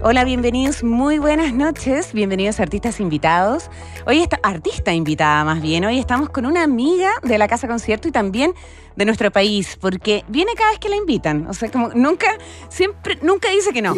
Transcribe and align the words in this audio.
Hola, 0.00 0.22
bienvenidos, 0.22 0.84
muy 0.84 1.18
buenas 1.18 1.52
noches, 1.52 2.12
bienvenidos 2.12 2.60
Artistas 2.60 3.00
Invitados. 3.00 3.68
Hoy 4.06 4.20
está 4.20 4.38
artista 4.44 4.92
invitada 4.92 5.44
más 5.44 5.60
bien, 5.60 5.84
hoy 5.84 5.98
estamos 5.98 6.30
con 6.30 6.46
una 6.46 6.62
amiga 6.62 7.10
de 7.24 7.36
la 7.36 7.48
Casa 7.48 7.66
Concierto 7.66 8.06
y 8.06 8.12
también 8.12 8.54
de 8.94 9.04
nuestro 9.04 9.32
país, 9.32 9.76
porque 9.80 10.24
viene 10.28 10.52
cada 10.54 10.70
vez 10.70 10.78
que 10.78 10.88
la 10.88 10.94
invitan, 10.94 11.48
o 11.48 11.52
sea, 11.52 11.68
como 11.72 11.88
nunca, 11.88 12.28
siempre, 12.68 13.18
nunca 13.22 13.50
dice 13.50 13.72
que 13.72 13.82
no. 13.82 13.96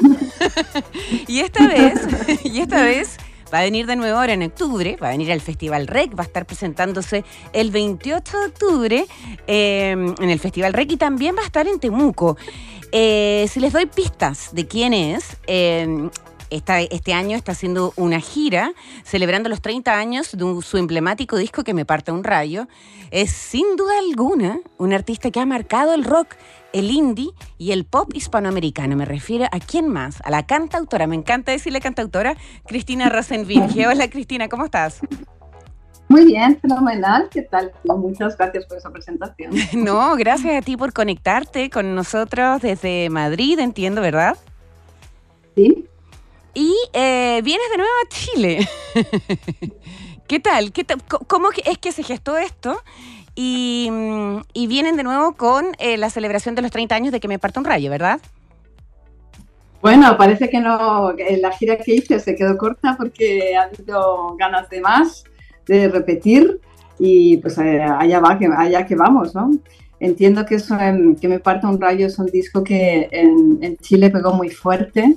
y 1.27 1.41
esta 1.41 1.69
vez, 1.69 2.01
y 2.45 2.61
esta 2.61 2.83
vez 2.83 3.19
va 3.53 3.61
a 3.61 3.63
venir 3.63 3.87
de 3.87 3.97
nuevo 3.97 4.19
ahora 4.19 4.33
en 4.33 4.43
octubre, 4.43 4.97
va 5.03 5.09
a 5.09 5.11
venir 5.11 5.33
al 5.33 5.41
Festival 5.41 5.87
REC, 5.87 6.19
va 6.19 6.23
a 6.23 6.27
estar 6.27 6.47
presentándose 6.47 7.25
el 7.53 7.71
28 7.71 8.39
de 8.39 8.47
octubre 8.47 9.07
eh, 9.47 9.91
en 9.91 10.31
el 10.31 10.39
Festival 10.39 10.73
REC 10.73 10.93
y 10.93 10.97
también 10.97 11.37
va 11.37 11.43
a 11.43 11.47
estar 11.47 11.67
en 11.67 11.79
Temuco. 11.81 12.37
Eh, 12.93 13.47
si 13.51 13.61
les 13.61 13.73
doy 13.73 13.87
pistas 13.87 14.53
de 14.53 14.67
quién 14.67 14.93
es, 14.93 15.37
eh, 15.47 16.11
este 16.51 17.15
año 17.15 17.37
está 17.37 17.53
haciendo 17.53 17.93
una 17.97 18.21
gira 18.21 18.73
celebrando 19.05 19.49
los 19.49 19.63
30 19.63 19.97
años 19.97 20.33
de 20.33 20.63
su 20.63 20.79
emblemático 20.79 21.37
disco 21.37 21.63
que 21.63 21.75
me 21.75 21.85
parte 21.85 22.11
un 22.11 22.25
rayo. 22.25 22.67
Es 23.13 23.31
sin 23.31 23.77
duda 23.77 23.99
alguna 23.99 24.59
un 24.77 24.93
artista 24.93 25.31
que 25.31 25.41
ha 25.41 25.47
marcado 25.47 25.95
el 25.95 26.05
rock, 26.05 26.35
el 26.73 26.91
indie 26.91 27.31
y 27.59 27.73
el 27.73 27.85
pop 27.85 28.11
hispanoamericano. 28.15 28.97
Me 28.97 29.05
refiero 29.05 29.47
a 29.51 29.59
quién 29.61 29.89
más, 29.89 30.21
a 30.23 30.31
la 30.31 30.47
cantautora, 30.47 31.07
me 31.07 31.17
encanta 31.17 31.53
decirle 31.53 31.81
cantautora, 31.81 32.37
Cristina 32.67 33.09
Rosenvinge. 33.09 33.87
Hola 33.87 34.09
Cristina, 34.09 34.49
¿cómo 34.49 34.65
estás? 34.65 35.01
Muy 36.09 36.25
bien, 36.25 36.59
fenomenal. 36.61 37.29
¿Qué 37.31 37.43
tal? 37.43 37.71
Muchas 37.85 38.37
gracias 38.37 38.67
por 38.67 38.79
esa 38.79 38.91
presentación. 38.91 39.53
No, 39.75 40.17
gracias 40.17 40.61
a 40.61 40.63
ti 40.65 40.77
por 40.77 40.93
conectarte 40.93 41.71
con 41.71 41.95
nosotros 41.95 42.61
desde 42.63 43.09
Madrid, 43.11 43.61
entiendo, 43.61 44.01
¿verdad? 44.01 44.37
Sí. 45.55 45.87
Y 46.53 46.75
eh, 46.93 47.41
vienes 47.45 47.71
de 47.71 47.77
nuevo 47.77 47.93
a 48.05 48.09
Chile. 48.09 48.69
¿Qué 50.31 50.39
tal? 50.39 50.71
¿Qué 50.71 50.87
¿Cómo 51.27 51.49
es 51.65 51.79
que 51.79 51.91
se 51.91 52.05
gestó 52.05 52.39
esto? 52.39 52.81
Y, 53.35 53.91
vienen 54.69 54.97
de 54.97 55.03
nuevo 55.03 55.33
con 55.33 55.67
eh, 55.81 55.97
la 55.97 56.09
celebración 56.09 56.55
de 56.55 56.63
los 56.63 56.71
30 56.71 56.95
años 56.95 57.11
de 57.11 57.19
que 57.19 57.27
me 57.27 57.41
parta 57.41 57.59
un 57.59 57.67
rayo, 57.67 57.91
¿verdad? 57.91 58.21
Bueno, 59.83 60.17
parece 60.17 60.49
que 60.49 60.61
no, 60.61 61.13
la 61.41 61.51
gira 61.51 61.79
que 61.79 61.97
hice 61.97 62.21
se 62.21 62.37
quedó 62.37 62.57
corta 62.57 62.95
porque 62.97 63.57
ha 63.57 63.63
habido 63.63 64.37
ganas 64.37 64.71
de 64.71 64.81
más 64.81 65.25
de 65.67 65.89
repetir 65.89 66.61
y 67.01 67.39
pues 67.39 67.59
eh, 67.59 67.83
allá 67.83 68.21
va, 68.21 68.39
que, 68.39 68.47
allá 68.57 68.87
que 68.87 68.95
vamos, 68.95 69.35
¿no? 69.35 69.51
Entiendo 69.99 70.47
que, 70.47 70.55
eso, 70.55 70.77
que 71.21 71.27
Me 71.27 71.41
Parta 71.41 71.69
un 71.69 71.81
Rayo 71.81 72.07
es 72.07 72.21
un 72.21 72.27
disco 72.27 72.63
que 72.63 73.09
en, 73.11 73.77
Chile 73.79 74.11
pegó 74.11 74.33
muy 74.35 74.51
fuerte, 74.51 75.17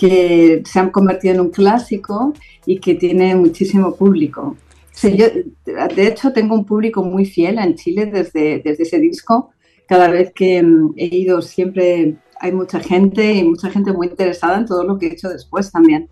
que 0.00 0.62
se 0.64 0.78
han 0.78 0.90
convertido 0.90 1.34
en 1.34 1.40
un 1.40 1.50
clásico 1.50 2.32
y 2.64 2.78
que 2.78 2.94
tiene 2.94 3.34
muchísimo 3.36 3.94
público. 3.94 4.56
yo, 5.02 5.26
de 5.66 6.06
hecho, 6.06 6.32
tengo 6.32 6.54
un 6.54 6.64
público 6.64 7.02
muy 7.02 7.26
fiel 7.26 7.58
en 7.58 7.74
Chile 7.74 8.06
desde, 8.06 8.62
desde 8.64 8.84
ese 8.84 8.98
disco. 8.98 9.50
Cada 9.86 10.08
vez 10.08 10.32
que 10.32 10.62
mm, 10.62 10.94
he 10.96 11.14
ido 11.14 11.42
siempre 11.42 12.16
hay 12.40 12.52
mucha 12.52 12.80
gente 12.80 13.34
y 13.34 13.44
mucha 13.44 13.68
gente 13.68 13.92
muy 13.92 14.06
interesada 14.06 14.56
en 14.58 14.64
todo 14.64 14.84
lo 14.84 14.96
que 14.98 15.08
he 15.08 15.12
hecho 15.12 15.28
después 15.28 15.70
también 15.70 16.08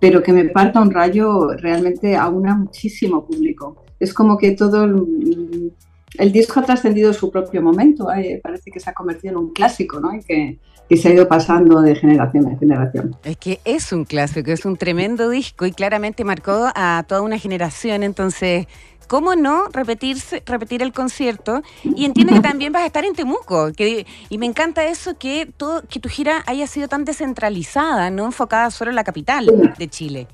pero 0.00 0.22
que 0.22 0.32
me 0.32 0.46
parta 0.46 0.80
un 0.80 0.90
rayo 0.90 1.52
realmente 1.56 2.16
aúna 2.16 2.54
muchísimo 2.54 3.26
público. 3.26 3.84
Es 3.98 4.12
como 4.12 4.36
que 4.36 4.52
todo 4.52 4.84
el, 4.84 6.32
disco 6.32 6.60
ha 6.60 6.64
trascendido 6.64 7.12
su 7.12 7.30
propio 7.30 7.62
momento, 7.62 8.12
¿eh? 8.12 8.40
parece 8.42 8.70
que 8.70 8.80
se 8.80 8.90
ha 8.90 8.94
convertido 8.94 9.32
en 9.32 9.38
un 9.38 9.52
clásico, 9.52 10.00
¿no? 10.00 10.14
Y 10.14 10.20
que, 10.20 10.58
que, 10.88 10.96
se 10.96 11.08
ha 11.08 11.14
ido 11.14 11.28
pasando 11.28 11.80
de 11.80 11.94
generación 11.94 12.48
en 12.48 12.58
generación. 12.58 13.16
Es 13.24 13.36
que 13.36 13.60
es 13.64 13.92
un 13.92 14.04
clásico, 14.04 14.50
es 14.50 14.64
un 14.64 14.76
tremendo 14.76 15.28
disco 15.28 15.66
y 15.66 15.72
claramente 15.72 16.24
marcó 16.24 16.68
a 16.74 17.04
toda 17.06 17.22
una 17.22 17.38
generación, 17.38 18.02
entonces 18.02 18.66
¿cómo 19.06 19.34
no 19.34 19.66
repetirse, 19.72 20.42
repetir 20.46 20.82
el 20.82 20.92
concierto? 20.92 21.62
Y 21.84 22.04
entiendo 22.04 22.34
que 22.34 22.40
también 22.40 22.72
vas 22.72 22.82
a 22.82 22.86
estar 22.86 23.04
en 23.04 23.14
Temuco. 23.14 23.72
Que, 23.72 24.06
y 24.28 24.38
me 24.38 24.46
encanta 24.46 24.84
eso 24.84 25.16
que 25.18 25.48
todo, 25.56 25.82
que 25.88 26.00
tu 26.00 26.08
gira 26.08 26.42
haya 26.46 26.66
sido 26.66 26.88
tan 26.88 27.04
descentralizada, 27.04 28.10
no 28.10 28.24
enfocada 28.24 28.70
solo 28.70 28.90
en 28.90 28.96
la 28.96 29.04
capital 29.04 29.74
de 29.78 29.88
Chile. 29.88 30.28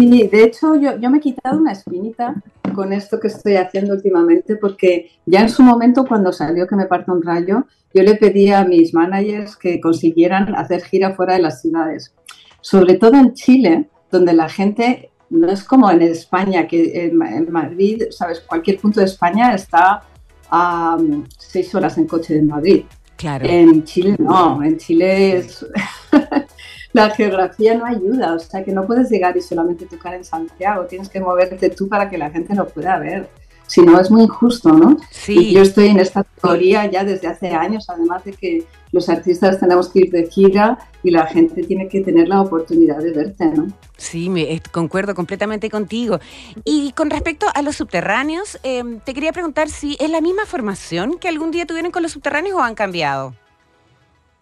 Sí, 0.00 0.28
de 0.28 0.44
hecho 0.44 0.76
yo, 0.76 0.98
yo 0.98 1.10
me 1.10 1.18
he 1.18 1.20
quitado 1.20 1.58
una 1.58 1.72
espinita 1.72 2.34
con 2.74 2.94
esto 2.94 3.20
que 3.20 3.28
estoy 3.28 3.56
haciendo 3.56 3.92
últimamente, 3.92 4.56
porque 4.56 5.10
ya 5.26 5.40
en 5.40 5.50
su 5.50 5.62
momento 5.62 6.06
cuando 6.06 6.32
salió 6.32 6.66
que 6.66 6.74
me 6.74 6.86
parta 6.86 7.12
un 7.12 7.22
rayo, 7.22 7.66
yo 7.92 8.02
le 8.02 8.14
pedí 8.14 8.50
a 8.50 8.64
mis 8.64 8.94
managers 8.94 9.56
que 9.56 9.78
consiguieran 9.78 10.54
hacer 10.54 10.82
gira 10.84 11.12
fuera 11.12 11.34
de 11.34 11.42
las 11.42 11.60
ciudades. 11.60 12.14
Sobre 12.62 12.94
todo 12.94 13.16
en 13.16 13.34
Chile, 13.34 13.90
donde 14.10 14.32
la 14.32 14.48
gente 14.48 15.10
no 15.28 15.50
es 15.50 15.64
como 15.64 15.90
en 15.90 16.00
España, 16.00 16.66
que 16.66 17.04
en, 17.04 17.52
Madrid, 17.52 18.04
sabes, 18.08 18.40
cualquier 18.40 18.78
punto 18.78 19.00
de 19.00 19.06
España 19.06 19.54
está 19.54 20.04
a 20.48 20.96
um, 20.98 21.26
seis 21.36 21.74
horas 21.74 21.98
en 21.98 22.06
coche 22.06 22.36
de 22.36 22.42
Madrid. 22.42 22.84
Claro. 23.16 23.44
En 23.46 23.84
Chile 23.84 24.16
no, 24.18 24.62
en 24.62 24.78
Chile 24.78 25.36
es... 25.36 25.66
la 26.92 27.10
geografía 27.10 27.74
no 27.74 27.84
ayuda, 27.84 28.34
o 28.34 28.38
sea 28.38 28.64
que 28.64 28.72
no 28.72 28.86
puedes 28.86 29.10
llegar 29.10 29.36
y 29.36 29.40
solamente 29.40 29.86
tocar 29.86 30.14
en 30.14 30.24
Santiago, 30.24 30.86
tienes 30.86 31.08
que 31.08 31.20
moverte 31.20 31.70
tú 31.70 31.88
para 31.88 32.08
que 32.08 32.18
la 32.18 32.30
gente 32.30 32.54
lo 32.54 32.66
pueda 32.68 32.98
ver 32.98 33.28
si 33.70 33.82
no 33.82 34.00
es 34.00 34.10
muy 34.10 34.22
injusto, 34.22 34.72
¿no? 34.72 34.96
Sí. 35.12 35.52
yo 35.52 35.62
estoy 35.62 35.86
en 35.86 36.00
esta 36.00 36.24
teoría 36.42 36.90
ya 36.90 37.04
desde 37.04 37.28
hace 37.28 37.50
años, 37.50 37.88
además 37.88 38.24
de 38.24 38.32
que 38.32 38.64
los 38.90 39.08
artistas 39.08 39.60
tenemos 39.60 39.88
que 39.88 40.00
ir 40.00 40.10
de 40.10 40.26
gira 40.26 40.76
y 41.04 41.12
la 41.12 41.26
gente 41.26 41.62
tiene 41.62 41.88
que 41.88 42.00
tener 42.00 42.26
la 42.26 42.40
oportunidad 42.40 42.98
de 42.98 43.12
verte, 43.12 43.44
¿no? 43.46 43.68
Sí, 43.96 44.28
me, 44.28 44.60
concuerdo 44.72 45.14
completamente 45.14 45.70
contigo. 45.70 46.18
Y 46.64 46.90
con 46.92 47.10
respecto 47.10 47.46
a 47.54 47.62
los 47.62 47.76
subterráneos, 47.76 48.58
em, 48.64 48.98
te 48.98 49.14
quería 49.14 49.32
preguntar 49.32 49.68
si 49.68 49.96
es 50.00 50.10
la 50.10 50.20
misma 50.20 50.46
formación 50.46 51.18
que 51.20 51.28
algún 51.28 51.52
día 51.52 51.64
tuvieron 51.64 51.92
con 51.92 52.02
los 52.02 52.10
subterráneos 52.10 52.56
o 52.56 52.62
han 52.62 52.74
cambiado. 52.74 53.34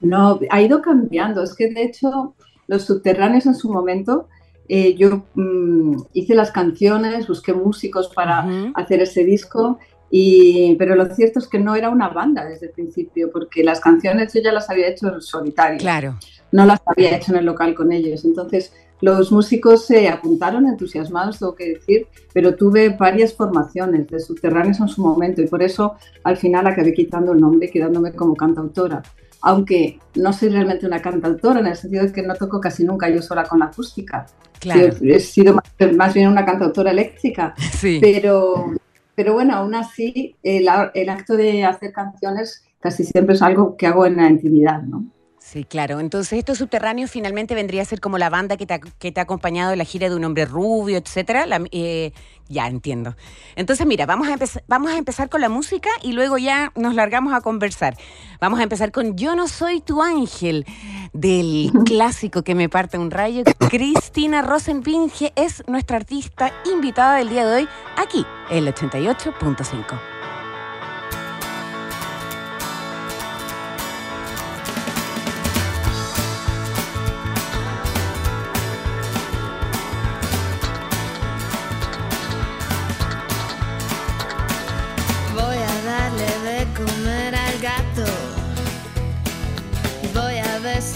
No, 0.01 0.41
ha 0.51 0.63
ido 0.63 0.83
cambiando. 0.83 1.43
Es 1.43 1.55
que 1.55 1.69
de 1.69 1.83
hecho 1.83 2.35
los 2.67 2.85
subterráneos 2.85 3.47
en 3.47 3.55
su 3.55 3.73
momento 3.73 4.29
eh, 4.69 4.95
yo 4.95 5.25
mm, 5.35 5.97
hice 6.13 6.35
las 6.35 6.53
canciones, 6.53 7.27
busqué 7.27 7.55
músicos 7.55 8.13
para 8.15 8.47
hacer 8.75 9.01
ese 9.01 9.25
disco, 9.25 9.79
y, 10.11 10.75
pero 10.77 10.95
lo 10.95 11.07
cierto 11.15 11.39
es 11.39 11.49
que 11.49 11.59
no 11.59 11.75
era 11.75 11.91
una 11.91 12.09
banda 12.09 12.45
desde 12.45 12.67
el 12.67 12.73
principio, 12.73 13.31
porque 13.33 13.65
las 13.65 13.81
canciones 13.81 14.33
yo 14.33 14.43
ya 14.43 14.53
las 14.53 14.69
había 14.71 14.89
hecho 14.89 15.13
en 15.13 15.21
solitario. 15.21 15.79
Claro. 15.79 16.19
No 16.53 16.65
las 16.65 16.81
había 16.87 17.17
hecho 17.17 17.33
en 17.33 17.39
el 17.39 17.47
local 17.47 17.75
con 17.75 17.93
ellos. 17.93 18.25
Entonces, 18.25 18.73
los 19.01 19.31
músicos 19.31 19.87
se 19.87 20.09
apuntaron 20.09 20.67
entusiasmados, 20.67 21.39
tengo 21.39 21.55
que 21.55 21.75
decir, 21.75 22.07
pero 22.33 22.55
tuve 22.55 22.91
varias 22.91 23.35
formaciones 23.35 24.09
de 24.09 24.19
subterráneos 24.19 24.81
en 24.81 24.89
su 24.89 25.03
momento 25.03 25.41
y 25.41 25.47
por 25.47 25.63
eso 25.63 25.95
al 26.25 26.37
final 26.37 26.67
acabé 26.67 26.93
quitando 26.93 27.33
el 27.33 27.41
nombre 27.41 27.69
y 27.69 27.71
quedándome 27.71 28.13
como 28.13 28.35
cantautora 28.35 29.03
aunque 29.41 29.99
no 30.15 30.33
soy 30.33 30.49
realmente 30.49 30.87
una 30.87 31.01
cantautora, 31.01 31.61
en 31.61 31.67
el 31.67 31.77
sentido 31.77 32.05
de 32.05 32.13
que 32.13 32.23
no 32.23 32.35
toco 32.35 32.61
casi 32.61 32.85
nunca 32.85 33.09
yo 33.09 33.23
sola 33.23 33.45
con 33.45 33.61
la 33.61 33.67
acústica. 33.67 34.27
Claro. 34.59 34.95
He 35.01 35.21
sido 35.21 35.55
más, 35.97 36.15
bien 36.15 36.29
una 36.29 36.45
cantautora 36.45 36.91
eléctrica, 36.91 37.55
sí. 37.73 37.99
pero, 38.01 38.73
pero 39.15 39.35
bueno, 39.35 39.55
aún 39.57 39.75
así 39.75 40.37
el, 40.43 40.69
el, 40.95 41.09
acto 41.09 41.37
de 41.37 41.65
hacer 41.65 41.93
canciones 41.93 42.65
casi 42.81 43.05
siempre 43.05 43.35
es 43.35 43.43
algo 43.43 43.77
que 43.77 43.87
hago 43.87 44.07
en 44.07 44.17
la 44.17 44.29
intimidad, 44.29 44.83
¿no? 44.83 45.05
Sí, 45.49 45.65
claro. 45.65 45.99
Entonces, 45.99 46.39
estos 46.39 46.59
subterráneos 46.59 47.11
finalmente 47.11 47.55
vendría 47.55 47.81
a 47.81 47.87
ser 47.87 48.01
como 48.01 48.19
la 48.19 48.29
banda 48.29 48.59
que 48.59 48.67
te, 48.67 48.75
ha, 48.75 48.81
que 48.81 49.13
te 49.13 49.21
ha 49.21 49.23
acompañado 49.23 49.73
en 49.73 49.79
la 49.79 49.85
gira 49.85 50.11
de 50.11 50.15
un 50.15 50.23
hombre 50.25 50.45
rubio, 50.45 50.99
etcétera. 50.99 51.47
Eh, 51.73 52.13
ya 52.49 52.67
entiendo. 52.67 53.15
Entonces, 53.57 53.87
mira, 53.87 54.07
vamos 54.07 54.29
a, 54.29 54.37
vamos 54.67 54.91
a 54.93 54.99
empezar 54.99 55.29
con 55.29 55.41
la 55.41 55.49
música 55.49 55.91
y 56.03 56.13
luego 56.13 56.39
ya 56.39 56.73
nos 56.75 56.95
largamos 56.95 57.35
a 57.35 57.41
conversar. 57.41 57.97
Vamos 58.41 58.61
a 58.61 58.63
empezar 58.63 58.93
con 58.93 59.17
Yo 59.17 59.35
no 59.35 59.49
soy 59.49 59.81
tu 59.81 60.03
ángel, 60.03 60.65
del 61.13 61.71
clásico 61.85 62.43
que 62.43 62.55
me 62.55 62.69
parte 62.69 62.99
un 62.99 63.11
rayo. 63.11 63.43
Cristina 63.71 64.43
Rosenbinge 64.43 65.33
es 65.37 65.63
nuestra 65.67 65.97
artista 65.97 66.53
invitada 66.73 67.17
del 67.17 67.29
día 67.29 67.47
de 67.47 67.57
hoy 67.57 67.69
aquí, 67.97 68.25
el 68.51 68.67
88.5. 68.67 70.18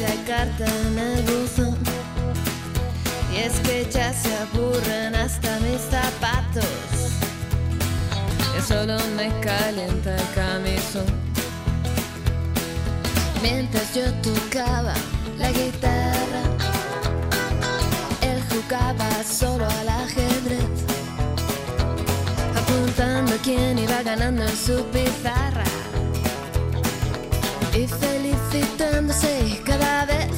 en 0.00 0.98
el 0.98 1.22
buzón. 1.22 1.76
Y 3.32 3.36
es 3.38 3.52
que 3.60 3.88
ya 3.90 4.12
se 4.12 4.34
aburren 4.36 5.14
hasta 5.14 5.58
mis 5.60 5.80
zapatos. 5.80 6.64
Que 8.54 8.62
solo 8.62 8.96
me 9.16 9.28
calienta 9.40 10.16
el 10.16 10.34
camisón. 10.34 11.06
Mientras 13.42 13.94
yo 13.94 14.12
tocaba 14.22 14.94
la 15.38 15.50
guitarra, 15.50 16.42
él 18.22 18.42
jugaba 18.50 19.08
solo 19.24 19.66
al 19.66 19.88
ajedrez. 19.88 20.64
Apuntando 22.56 23.32
quién 23.42 23.78
iba 23.78 24.02
ganando 24.02 24.42
en 24.42 24.56
su 24.56 24.84
pizarra 24.86 25.71
felicitándose 27.86 29.60
cada 29.64 30.04
vez 30.06 30.30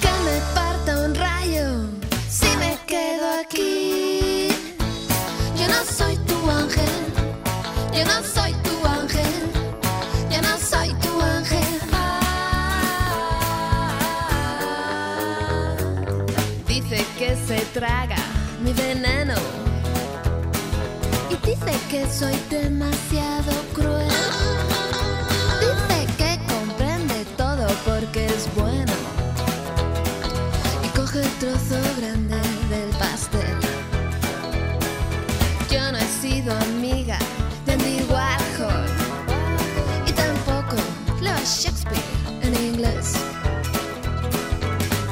que 0.00 0.10
me 0.24 0.40
parta 0.54 1.00
un 1.04 1.14
rayo 1.14 1.88
si 2.28 2.46
me 2.56 2.78
quedo 2.86 3.26
aquí. 3.40 4.48
Yo 5.58 5.66
no 5.68 5.84
soy 5.84 6.16
tu 6.28 6.50
ángel, 6.50 6.94
yo 7.92 8.04
no 8.04 8.22
soy 8.34 8.52
tu 8.66 8.86
ángel, 8.86 9.34
yo 10.30 10.42
no 10.42 10.58
soy 10.58 10.94
tu 10.94 11.20
ángel. 11.20 11.80
dice 16.66 17.04
que 17.18 17.36
se 17.46 17.60
traga 17.72 18.16
mi 18.62 18.72
veneno 18.72 19.34
y 21.30 21.46
dice 21.46 21.72
que 21.90 22.06
soy 22.06 22.36
demasiado 22.48 23.55
y 30.82 30.88
coge 30.96 31.20
el 31.20 31.30
trozo 31.38 31.78
grande 31.98 32.36
del 32.70 32.88
pastel. 32.98 33.58
Yo 35.70 35.92
no 35.92 35.98
he 35.98 36.08
sido 36.22 36.54
amiga 36.54 37.18
de 37.66 37.72
Andy 37.74 38.02
Warhol 38.08 38.86
y 40.06 40.12
tampoco 40.12 40.76
leo 41.20 41.36
Shakespeare 41.44 42.00
en 42.42 42.54
inglés. 42.54 43.12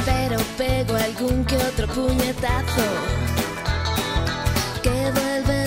Pero 0.06 0.38
pego 0.56 0.97
algún 0.97 1.44
que 1.44 1.56
otro 1.56 1.87
puñetazo 1.88 2.87
que 4.82 5.11
vuelve 5.12 5.63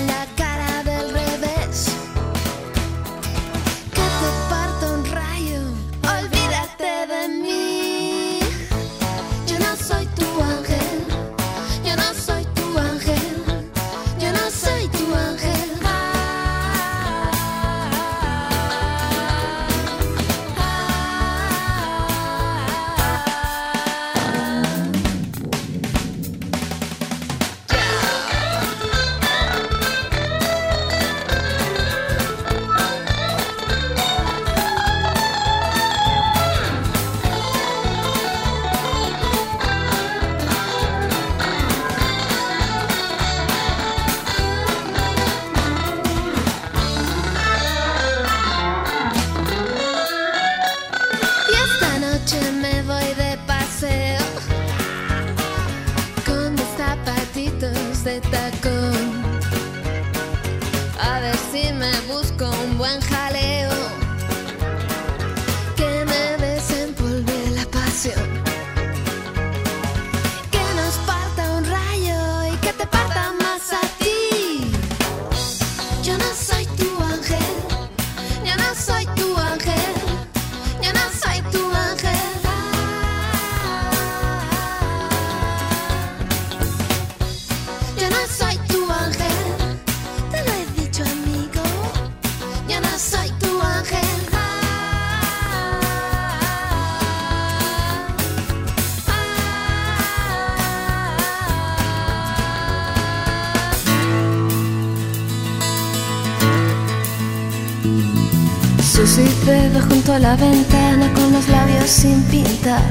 junto 109.81 110.13
a 110.13 110.19
la 110.19 110.35
ventana 110.35 111.11
con 111.13 111.33
los 111.33 111.47
labios 111.49 111.89
sin 111.89 112.21
pintar. 112.23 112.83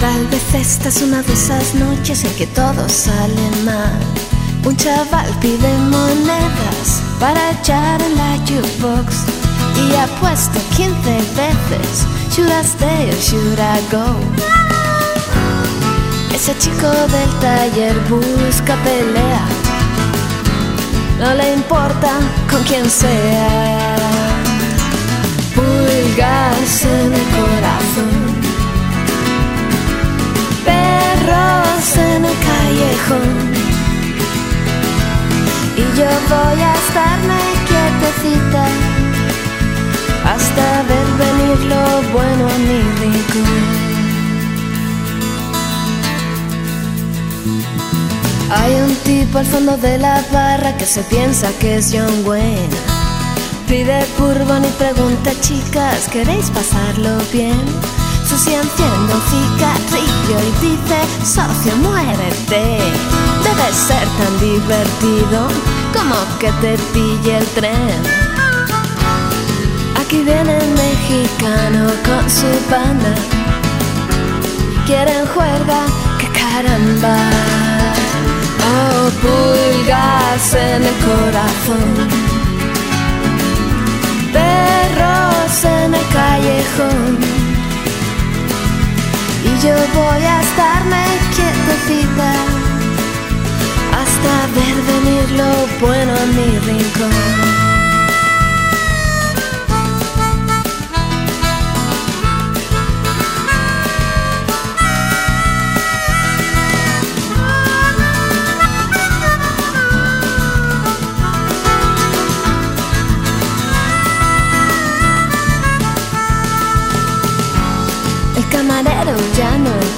Tal 0.00 0.26
vez 0.28 0.54
esta 0.54 0.88
es 0.88 1.02
una 1.02 1.22
de 1.22 1.32
esas 1.32 1.74
noches 1.74 2.24
en 2.24 2.34
que 2.34 2.46
todo 2.48 2.88
sale 2.88 3.50
mal. 3.64 3.98
Un 4.64 4.76
chaval 4.76 5.28
pide 5.40 5.72
monedas 5.90 7.02
para 7.18 7.50
echar 7.52 8.00
en 8.02 8.16
la 8.16 8.36
jukebox 8.46 9.14
y 9.84 9.94
apuesto 9.96 10.58
15 10.76 10.92
veces, 11.36 12.06
should 12.30 12.50
I 12.50 12.64
stay 12.64 13.10
or 13.10 13.20
should 13.20 13.58
I 13.58 13.80
go? 13.90 14.16
Ese 16.34 16.56
chico 16.58 16.88
del 16.88 17.30
taller 17.40 17.96
busca 18.08 18.74
pelea, 18.84 19.46
no 21.18 21.34
le 21.34 21.54
importa 21.54 22.10
con 22.50 22.62
quién 22.64 22.88
sea 22.88 24.21
pulgas 26.12 26.84
en 26.84 27.12
el 27.12 27.26
corazón, 27.38 28.10
perros 30.64 31.96
en 31.96 32.24
el 32.24 32.36
callejón. 32.48 33.52
Y 35.76 35.98
yo 35.98 36.10
voy 36.28 36.60
a 36.60 36.74
estarme 36.74 37.40
quietecita 37.66 38.66
hasta 40.24 40.82
ver 40.88 41.08
venir 41.18 41.58
lo 41.66 41.84
bueno 42.12 42.46
a 42.46 42.58
mi 42.58 42.80
rincón. 43.00 43.82
Hay 48.54 48.74
un 48.74 48.94
tipo 48.96 49.38
al 49.38 49.46
fondo 49.46 49.76
de 49.78 49.98
la 49.98 50.22
barra 50.30 50.76
que 50.76 50.84
se 50.84 51.02
piensa 51.04 51.48
que 51.58 51.76
es 51.76 51.90
John 51.92 52.26
Wayne. 52.26 52.68
Pide 53.66 54.04
Bourbon 54.22 54.64
y 54.64 54.68
pregunta, 54.78 55.32
chicas, 55.40 56.08
¿queréis 56.08 56.48
pasarlo 56.50 57.18
bien? 57.32 57.60
Susi 58.24 58.54
enciende 58.54 59.14
un 59.14 59.22
cigarrillo 59.28 60.38
y 60.46 60.52
dice, 60.64 60.98
socio, 61.24 61.74
muérete. 61.78 62.78
Debe 63.42 63.72
ser 63.72 64.06
tan 64.18 64.38
divertido 64.38 65.48
como 65.92 66.38
que 66.38 66.52
te 66.60 66.78
pille 66.92 67.38
el 67.38 67.46
tren. 67.46 68.00
Aquí 70.00 70.22
viene 70.22 70.56
el 70.56 70.70
mexicano 70.70 71.90
con 72.06 72.30
su 72.30 72.46
banda. 72.70 73.12
Quieren 74.86 75.26
juerga, 75.34 75.80
que 76.20 76.28
caramba. 76.28 77.16
Oh, 78.70 79.10
pulgas 79.20 80.54
en 80.54 80.84
el 80.84 80.94
corazón. 81.08 82.21
Perros 84.32 85.64
en 85.64 85.94
el 85.94 86.06
callejón. 86.12 87.18
Y 89.44 89.66
yo 89.66 89.74
voy 89.94 90.22
a 90.24 90.40
estarme 90.40 91.02
quietecita 91.34 92.32
hasta 94.00 94.32
ver 94.56 94.76
venir 94.92 95.30
lo 95.40 95.86
bueno 95.86 96.12
en 96.24 96.36
mi 96.36 96.58
rincón. 96.58 97.61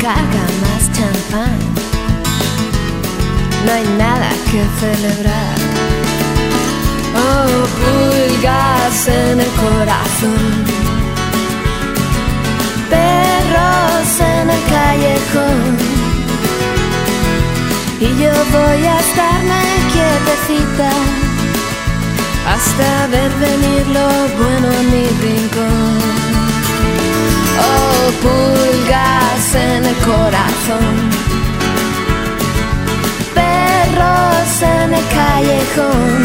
Encarga 0.04 0.44
más 0.62 0.82
champán. 0.92 1.58
No 3.64 3.73
hay 3.73 3.87
nada 3.96 4.30
que 4.50 4.62
celebrar. 4.80 5.56
Oh, 7.16 7.64
pulgas 7.80 9.08
en 9.08 9.40
el 9.40 9.52
corazón. 9.64 10.50
Perros 12.90 14.20
en 14.20 14.50
el 14.50 14.62
callejón. 14.75 15.64
Y 18.00 18.08
yo 18.23 18.32
voy 18.52 18.87
a 18.87 19.00
estarme 19.00 19.62
quietecita 19.92 20.90
hasta 22.54 23.06
ver 23.06 23.32
venir 23.40 23.87
lo 23.87 24.08
bueno 24.38 24.68
en 24.80 24.87
mi 24.90 25.06
rincón. 25.23 26.33
Oh, 27.58 28.11
pulgas 28.23 29.54
en 29.54 29.84
el 29.84 29.96
corazón. 29.96 30.94
Perros 33.34 34.62
en 34.62 34.94
el 34.94 35.06
callejón. 35.18 36.23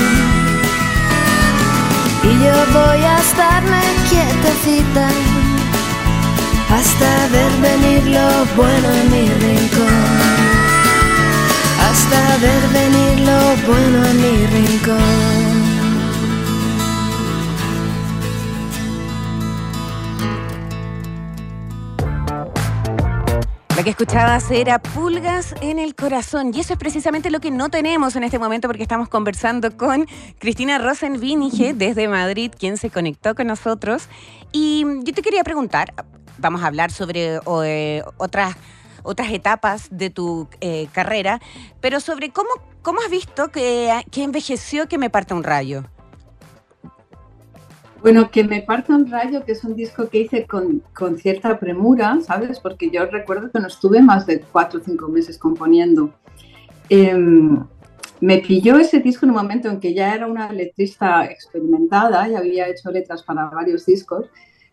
Y 2.23 2.31
yo 2.43 2.55
voy 2.73 3.03
a 3.05 3.17
estarme 3.19 3.81
quietecita 4.09 5.07
hasta 6.71 7.27
ver 7.31 7.51
venir 7.61 8.03
lo 8.07 8.45
bueno 8.55 8.87
en 9.01 9.11
mi 9.11 9.27
rincón. 9.27 9.99
Hasta 11.89 12.37
ver 12.37 12.63
venir 12.79 13.19
lo 13.21 13.39
bueno 13.67 14.05
en 14.05 14.17
mi 14.21 14.45
rincón. 14.47 15.48
Que 23.89 24.03
escuchabas 24.03 24.51
era 24.51 24.77
Pulgas 24.77 25.55
en 25.61 25.79
el 25.79 25.95
Corazón. 25.95 26.51
Y 26.53 26.59
eso 26.59 26.73
es 26.73 26.79
precisamente 26.79 27.31
lo 27.31 27.39
que 27.39 27.49
no 27.49 27.69
tenemos 27.69 28.15
en 28.15 28.23
este 28.23 28.37
momento 28.37 28.67
porque 28.67 28.83
estamos 28.83 29.09
conversando 29.09 29.75
con 29.75 30.05
Cristina 30.37 30.77
Rosenvinige 30.77 31.73
desde 31.73 32.07
Madrid, 32.07 32.51
quien 32.55 32.77
se 32.77 32.91
conectó 32.91 33.33
con 33.33 33.47
nosotros. 33.47 34.07
Y 34.51 34.85
yo 35.01 35.11
te 35.11 35.23
quería 35.23 35.43
preguntar, 35.43 35.91
vamos 36.37 36.61
a 36.61 36.67
hablar 36.67 36.91
sobre 36.91 37.39
eh, 37.63 38.03
otras, 38.17 38.55
otras 39.01 39.31
etapas 39.31 39.87
de 39.89 40.11
tu 40.11 40.47
eh, 40.61 40.87
carrera, 40.91 41.41
pero 41.81 41.99
sobre 41.99 42.29
cómo, 42.29 42.49
cómo 42.83 43.01
has 43.01 43.09
visto 43.09 43.47
que, 43.47 43.91
que 44.11 44.23
envejeció 44.23 44.87
que 44.87 44.99
me 44.99 45.09
parte 45.09 45.33
un 45.33 45.41
rayo. 45.41 45.85
Bueno, 48.01 48.31
que 48.31 48.43
me 48.43 48.61
parta 48.61 48.95
un 48.95 49.11
rayo, 49.11 49.43
que 49.43 49.51
es 49.51 49.63
un 49.63 49.75
disco 49.75 50.09
que 50.09 50.21
hice 50.21 50.45
con, 50.45 50.81
con, 50.93 51.17
cierta 51.17 51.59
premura, 51.59 52.19
¿sabes? 52.21 52.59
Porque 52.59 52.89
yo 52.89 53.05
recuerdo 53.05 53.51
que 53.51 53.59
no 53.59 53.67
estuve 53.67 54.01
más 54.01 54.25
de 54.25 54.39
cuatro 54.39 54.79
o 54.79 54.83
cinco 54.83 55.09
meses 55.09 55.37
componiendo. 55.37 56.13
Eh, 56.89 57.13
me 58.21 58.39
pilló 58.39 58.77
ese 58.77 58.99
disco 58.99 59.25
en 59.25 59.31
un 59.31 59.37
momento 59.37 59.69
en 59.69 59.79
que 59.79 59.93
ya 59.93 60.13
era 60.13 60.27
una 60.27 60.51
letrista 60.51 61.25
experimentada 61.25 62.27
y 62.27 62.35
había 62.35 62.67
hecho 62.67 62.91
letras 62.91 63.23
para 63.23 63.45
varios 63.45 63.85
discos, 63.85 64.27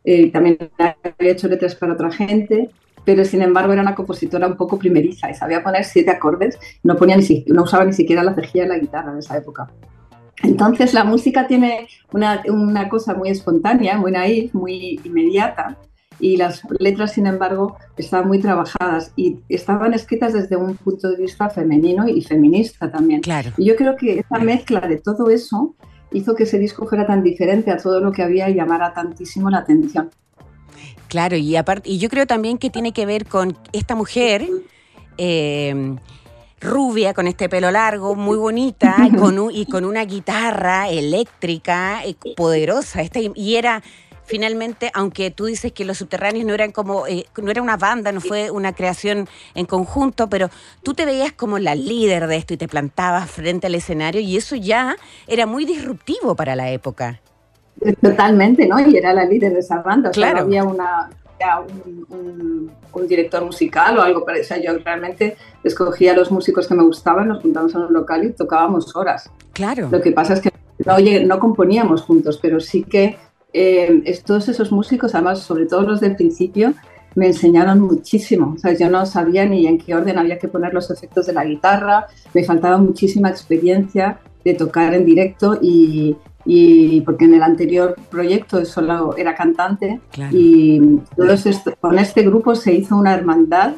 eh, 0.04 0.30
también 0.30 0.58
había 0.78 1.32
hecho 1.32 1.48
letras 1.48 1.74
para 1.74 1.92
otra 1.92 2.10
gente, 2.10 2.70
pero 3.04 3.24
sin 3.24 3.42
embargo 3.42 3.72
era 3.72 3.82
una 3.82 3.94
compositora 3.94 4.48
un 4.48 4.56
poco 4.56 4.78
primeriza 4.78 5.30
y 5.30 5.34
sabía 5.34 5.62
poner 5.62 5.84
siete 5.84 6.10
acordes, 6.10 6.58
no, 6.82 6.96
ponía 6.96 7.16
ni, 7.16 7.44
no 7.48 7.62
usaba 7.62 7.84
ni 7.84 7.92
siquiera 7.92 8.24
la 8.24 8.34
cejilla 8.34 8.64
de 8.64 8.68
la 8.70 8.78
guitarra 8.78 9.12
en 9.12 9.18
esa 9.18 9.36
época. 9.36 9.70
Entonces 10.42 10.92
la 10.92 11.04
música 11.04 11.46
tiene 11.46 11.88
una, 12.12 12.42
una, 12.48 12.88
cosa 12.88 13.14
muy 13.14 13.30
espontánea, 13.30 13.96
muy 13.98 14.12
naif, 14.12 14.54
muy 14.54 15.00
inmediata 15.02 15.78
y 16.18 16.36
las 16.36 16.62
letras, 16.78 17.12
sin 17.12 17.26
embargo, 17.26 17.76
estaban 17.96 18.28
muy 18.28 18.38
trabajadas 18.38 19.12
y 19.16 19.38
estaban 19.48 19.92
escritas 19.94 20.32
desde 20.32 20.56
un 20.56 20.76
punto 20.76 21.10
de 21.10 21.16
vista 21.16 21.50
femenino 21.50 22.08
y 22.08 22.22
feminista 22.22 22.90
también. 22.90 23.20
Claro. 23.20 23.50
Y 23.56 23.64
yo 23.66 23.76
creo 23.76 23.96
que 23.96 24.20
esa 24.20 24.38
mezcla 24.38 24.80
de 24.80 24.96
todo 24.98 25.30
eso 25.30 25.74
hizo 26.12 26.34
que 26.34 26.44
ese 26.44 26.58
disco 26.58 26.86
fuera 26.86 27.06
tan 27.06 27.22
diferente 27.22 27.70
a 27.70 27.76
todo 27.76 28.00
lo 28.00 28.12
que 28.12 28.22
había 28.22 28.48
y 28.48 28.54
llamara 28.54 28.94
tantísimo 28.94 29.50
la 29.50 29.58
atención. 29.58 30.10
Claro, 31.08 31.36
y, 31.36 31.56
aparte, 31.56 31.90
y 31.90 31.98
yo 31.98 32.08
creo 32.08 32.26
también 32.26 32.58
que 32.58 32.70
tiene 32.70 32.92
que 32.92 33.06
ver 33.06 33.26
con 33.26 33.56
esta 33.72 33.94
mujer. 33.94 34.46
Eh, 35.18 35.96
rubia, 36.60 37.14
con 37.14 37.26
este 37.26 37.48
pelo 37.48 37.70
largo, 37.70 38.14
muy 38.14 38.36
bonita, 38.36 38.96
y 39.06 39.14
con, 39.16 39.38
un, 39.38 39.54
y 39.54 39.66
con 39.66 39.84
una 39.84 40.04
guitarra 40.04 40.88
eléctrica 40.88 42.00
eh, 42.04 42.16
poderosa. 42.36 43.02
Y 43.34 43.56
era 43.56 43.82
finalmente, 44.24 44.90
aunque 44.94 45.30
tú 45.30 45.46
dices 45.46 45.72
que 45.72 45.84
los 45.84 45.98
subterráneos 45.98 46.44
no 46.44 46.54
eran 46.54 46.72
como, 46.72 47.06
eh, 47.06 47.26
no 47.40 47.50
era 47.50 47.62
una 47.62 47.76
banda, 47.76 48.12
no 48.12 48.20
fue 48.20 48.50
una 48.50 48.72
creación 48.72 49.28
en 49.54 49.66
conjunto, 49.66 50.28
pero 50.28 50.50
tú 50.82 50.94
te 50.94 51.06
veías 51.06 51.32
como 51.32 51.58
la 51.58 51.74
líder 51.74 52.26
de 52.26 52.36
esto 52.36 52.54
y 52.54 52.56
te 52.56 52.68
plantabas 52.68 53.30
frente 53.30 53.68
al 53.68 53.74
escenario 53.74 54.20
y 54.20 54.36
eso 54.36 54.56
ya 54.56 54.96
era 55.26 55.46
muy 55.46 55.64
disruptivo 55.64 56.34
para 56.34 56.56
la 56.56 56.70
época. 56.70 57.20
Totalmente, 58.02 58.66
¿no? 58.66 58.80
Y 58.80 58.96
era 58.96 59.12
la 59.12 59.24
líder 59.26 59.52
de 59.52 59.60
esa 59.60 59.82
banda. 59.82 60.10
O 60.10 60.12
sea, 60.12 60.22
Claro. 60.22 60.38
no 60.38 60.44
había 60.46 60.64
una, 60.64 61.10
ya 61.38 61.60
un, 61.60 62.06
un- 62.08 62.70
un 62.92 63.06
director 63.06 63.44
musical 63.44 63.98
o 63.98 64.02
algo, 64.02 64.24
pero 64.24 64.40
o 64.40 64.44
sea, 64.44 64.56
yo 64.62 64.76
realmente 64.84 65.36
escogía 65.62 66.12
a 66.12 66.16
los 66.16 66.30
músicos 66.30 66.66
que 66.66 66.74
me 66.74 66.82
gustaban, 66.82 67.28
nos 67.28 67.42
juntábamos 67.42 67.74
en 67.74 67.82
un 67.82 67.92
local 67.92 68.24
y 68.24 68.32
tocábamos 68.32 68.94
horas. 68.96 69.30
Claro. 69.52 69.88
Lo 69.90 70.00
que 70.00 70.12
pasa 70.12 70.34
es 70.34 70.40
que 70.40 70.50
no, 70.84 70.96
no 71.26 71.38
componíamos 71.38 72.02
juntos, 72.02 72.38
pero 72.40 72.60
sí 72.60 72.82
que 72.84 73.16
eh, 73.52 74.02
todos 74.24 74.48
esos 74.48 74.72
músicos, 74.72 75.14
además, 75.14 75.40
sobre 75.40 75.66
todo 75.66 75.82
los 75.82 76.00
del 76.00 76.16
principio, 76.16 76.74
me 77.14 77.28
enseñaron 77.28 77.80
muchísimo. 77.80 78.54
O 78.56 78.58
sea, 78.58 78.74
yo 78.74 78.90
no 78.90 79.06
sabía 79.06 79.46
ni 79.46 79.66
en 79.66 79.78
qué 79.78 79.94
orden 79.94 80.18
había 80.18 80.38
que 80.38 80.48
poner 80.48 80.74
los 80.74 80.90
efectos 80.90 81.26
de 81.26 81.32
la 81.32 81.44
guitarra, 81.44 82.06
me 82.34 82.44
faltaba 82.44 82.76
muchísima 82.76 83.30
experiencia 83.30 84.18
de 84.44 84.52
tocar 84.54 84.92
en 84.94 85.06
directo 85.06 85.58
y, 85.60 86.14
y 86.46 87.00
porque 87.02 87.24
en 87.24 87.34
el 87.34 87.42
anterior 87.42 87.96
proyecto 88.10 88.64
solo 88.64 89.16
era 89.16 89.34
cantante 89.34 90.00
Claro. 90.12 90.30
y 90.36 91.00
todos 91.16 91.44
esto- 91.46 91.74
con 91.80 91.98
este 91.98 92.22
grupo 92.22 92.54
se 92.54 92.72
hizo 92.72 92.96
una 92.96 93.14
hermandad 93.14 93.72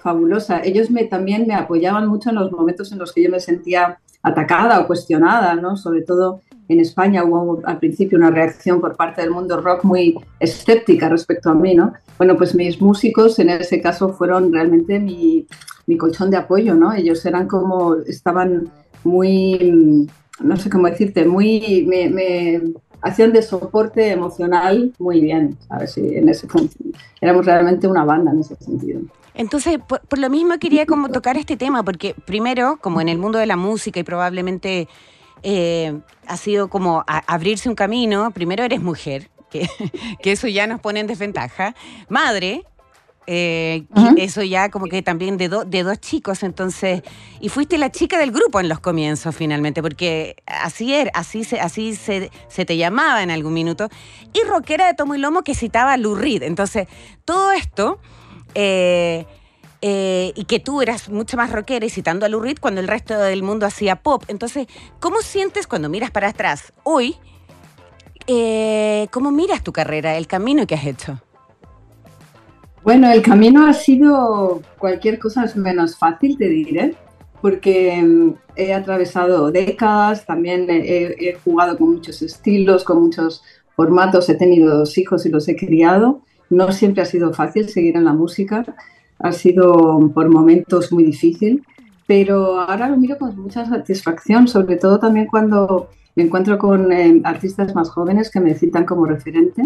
fabulosa. 0.00 0.60
Ellos 0.62 0.90
me, 0.90 1.04
también 1.04 1.46
me 1.46 1.54
apoyaban 1.54 2.06
mucho 2.06 2.30
en 2.30 2.36
los 2.36 2.52
momentos 2.52 2.92
en 2.92 2.98
los 2.98 3.12
que 3.12 3.22
yo 3.24 3.30
me 3.30 3.40
sentía 3.40 3.98
atacada 4.22 4.80
o 4.80 4.86
cuestionada, 4.86 5.54
¿no? 5.56 5.76
Sobre 5.76 6.02
todo 6.02 6.40
en 6.68 6.80
España 6.80 7.24
hubo 7.24 7.60
al 7.64 7.78
principio 7.78 8.16
una 8.16 8.30
reacción 8.30 8.80
por 8.80 8.96
parte 8.96 9.20
del 9.20 9.30
mundo 9.30 9.60
rock 9.60 9.84
muy 9.84 10.14
escéptica 10.40 11.08
respecto 11.08 11.50
a 11.50 11.54
mí, 11.54 11.74
¿no? 11.74 11.92
Bueno, 12.16 12.36
pues 12.36 12.54
mis 12.54 12.80
músicos 12.80 13.38
en 13.38 13.50
ese 13.50 13.82
caso 13.82 14.10
fueron 14.10 14.52
realmente 14.52 14.98
mi, 14.98 15.46
mi 15.86 15.96
colchón 15.98 16.30
de 16.30 16.36
apoyo, 16.38 16.74
¿no? 16.74 16.92
Ellos 16.94 17.24
eran 17.26 17.46
como, 17.48 17.96
estaban 18.06 18.70
muy, 19.04 20.08
no 20.40 20.56
sé 20.56 20.70
cómo 20.70 20.88
decirte, 20.88 21.24
muy, 21.24 21.84
me, 21.86 22.60
hacían 23.02 23.32
de 23.32 23.42
soporte 23.42 24.10
emocional 24.10 24.92
muy 24.98 25.20
bien, 25.20 25.56
¿sabes? 25.68 25.96
Y 25.98 26.16
en 26.16 26.28
ese 26.28 26.46
punto 26.46 26.74
éramos 27.20 27.46
realmente 27.46 27.86
una 27.86 28.04
banda 28.04 28.32
en 28.32 28.40
ese 28.40 28.56
sentido. 28.56 29.00
Entonces, 29.34 29.78
por, 29.86 30.18
lo 30.18 30.30
mismo 30.30 30.58
quería 30.58 30.86
como 30.86 31.08
tocar 31.08 31.36
este 31.36 31.56
tema, 31.56 31.82
porque 31.82 32.14
primero, 32.24 32.78
como 32.80 33.00
en 33.00 33.08
el 33.08 33.18
mundo 33.18 33.38
de 33.38 33.46
la 33.46 33.56
música 33.56 34.00
y 34.00 34.04
probablemente 34.04 34.88
eh, 35.42 35.98
ha 36.26 36.36
sido 36.36 36.68
como 36.68 37.04
abrirse 37.06 37.68
un 37.68 37.74
camino. 37.74 38.30
Primero 38.30 38.62
eres 38.62 38.80
mujer, 38.80 39.28
que 39.50 40.32
eso 40.32 40.46
ya 40.46 40.66
nos 40.66 40.80
pone 40.80 41.00
en 41.00 41.08
desventaja. 41.08 41.74
Madre, 42.08 42.64
eh, 43.26 43.84
eso 44.16 44.42
ya 44.42 44.70
como 44.70 44.86
que 44.86 45.02
también 45.02 45.38
de, 45.38 45.48
de 45.48 45.82
dos 45.82 45.98
chicos, 46.00 46.42
entonces, 46.42 47.02
y 47.40 47.48
fuiste 47.48 47.78
la 47.78 47.90
chica 47.90 48.18
del 48.18 48.30
grupo 48.32 48.60
en 48.60 48.68
los 48.68 48.80
comienzos 48.80 49.34
finalmente, 49.34 49.82
porque 49.82 50.36
así 50.46 50.94
era, 50.94 51.10
así 51.14 51.44
se, 51.44 51.60
así 51.60 51.94
se, 51.94 52.30
te 52.48 52.76
llamaba 52.76 53.22
en 53.22 53.30
algún 53.30 53.54
minuto, 53.54 53.88
y 54.32 54.46
rockera 54.46 54.86
de 54.86 54.94
tomo 54.94 55.14
y 55.14 55.18
lomo 55.18 55.42
que 55.42 55.54
citaba 55.54 55.94
a 55.94 55.96
Lou 55.96 56.14
Reed. 56.14 56.42
Entonces, 56.42 56.86
todo 57.24 57.52
esto, 57.52 57.98
eh, 58.54 59.26
eh, 59.80 60.32
y 60.34 60.44
que 60.44 60.60
tú 60.60 60.82
eras 60.82 61.08
mucho 61.08 61.36
más 61.36 61.50
rockera 61.50 61.86
y 61.86 61.90
citando 61.90 62.26
a 62.26 62.28
Lou 62.28 62.40
Reed 62.40 62.58
cuando 62.60 62.80
el 62.80 62.88
resto 62.88 63.18
del 63.18 63.42
mundo 63.42 63.64
hacía 63.64 63.96
pop. 63.96 64.24
Entonces, 64.28 64.66
¿cómo 65.00 65.22
sientes 65.22 65.66
cuando 65.66 65.88
miras 65.88 66.10
para 66.10 66.28
atrás 66.28 66.72
hoy? 66.82 67.16
¿Cómo 69.10 69.30
miras 69.30 69.62
tu 69.62 69.72
carrera, 69.72 70.16
el 70.16 70.26
camino 70.26 70.66
que 70.66 70.74
has 70.74 70.86
hecho? 70.86 71.20
Bueno, 72.84 73.10
el 73.10 73.22
camino 73.22 73.66
ha 73.66 73.72
sido 73.72 74.60
cualquier 74.76 75.18
cosa 75.18 75.50
menos 75.56 75.96
fácil, 75.96 76.36
te 76.36 76.50
diré, 76.50 76.94
porque 77.40 78.02
mm, 78.02 78.34
he 78.56 78.74
atravesado 78.74 79.50
décadas, 79.50 80.26
también 80.26 80.66
he, 80.68 81.34
jugado 81.42 81.78
con 81.78 81.94
muchos 81.94 82.20
estilos, 82.20 82.84
con 82.84 83.00
muchos 83.00 83.42
formatos, 83.74 84.28
he 84.28 84.34
tenido 84.34 84.76
dos 84.76 84.98
hijos 84.98 85.24
y 85.24 85.30
los 85.30 85.48
he 85.48 85.56
criado. 85.56 86.20
No 86.50 86.72
siempre 86.72 87.02
ha 87.02 87.06
sido 87.06 87.32
fácil 87.32 87.70
seguir 87.70 87.96
en 87.96 88.04
la 88.04 88.12
música, 88.12 88.66
ha 89.18 89.32
sido 89.32 90.10
por 90.12 90.28
momentos 90.28 90.92
muy 90.92 91.04
difícil, 91.04 91.64
pero 92.06 92.60
ahora 92.60 92.90
lo 92.90 92.98
miro 92.98 93.16
con 93.16 93.34
mucha 93.34 93.64
satisfacción, 93.64 94.46
sobre 94.46 94.76
todo 94.76 94.98
también 94.98 95.26
cuando 95.26 95.88
me 96.16 96.24
encuentro 96.24 96.58
con 96.58 96.92
eh, 96.92 97.18
artistas 97.24 97.74
más 97.74 97.88
jóvenes 97.88 98.30
que 98.30 98.40
me 98.40 98.54
citan 98.54 98.84
como 98.84 99.06
referente 99.06 99.62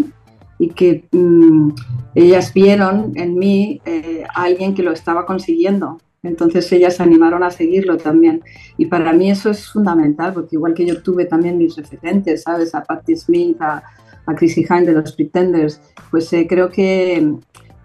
y 0.59 0.69
que 0.69 1.05
mm, 1.11 1.69
ellas 2.15 2.53
vieron 2.53 3.13
en 3.15 3.35
mí 3.35 3.81
eh, 3.85 4.25
a 4.35 4.43
alguien 4.43 4.75
que 4.75 4.83
lo 4.83 4.91
estaba 4.91 5.25
consiguiendo. 5.25 5.97
Entonces 6.21 6.69
ellas 6.73 6.97
se 6.97 7.03
animaron 7.03 7.43
a 7.43 7.49
seguirlo 7.49 7.97
también. 7.97 8.43
Y 8.77 8.87
para 8.87 9.13
mí 9.13 9.31
eso 9.31 9.49
es 9.49 9.71
fundamental, 9.71 10.33
porque 10.33 10.57
igual 10.57 10.73
que 10.73 10.85
yo 10.85 11.01
tuve 11.01 11.25
también 11.25 11.57
mis 11.57 11.77
referentes, 11.77 12.43
¿sabes? 12.43 12.75
A 12.75 12.83
Patti 12.83 13.15
Smith, 13.15 13.59
a, 13.61 13.81
a 14.25 14.35
Chrissy 14.35 14.65
Hine 14.69 14.85
de 14.85 14.93
los 14.93 15.13
Pretenders, 15.13 15.81
pues 16.11 16.31
eh, 16.33 16.45
creo 16.47 16.69
que 16.69 17.35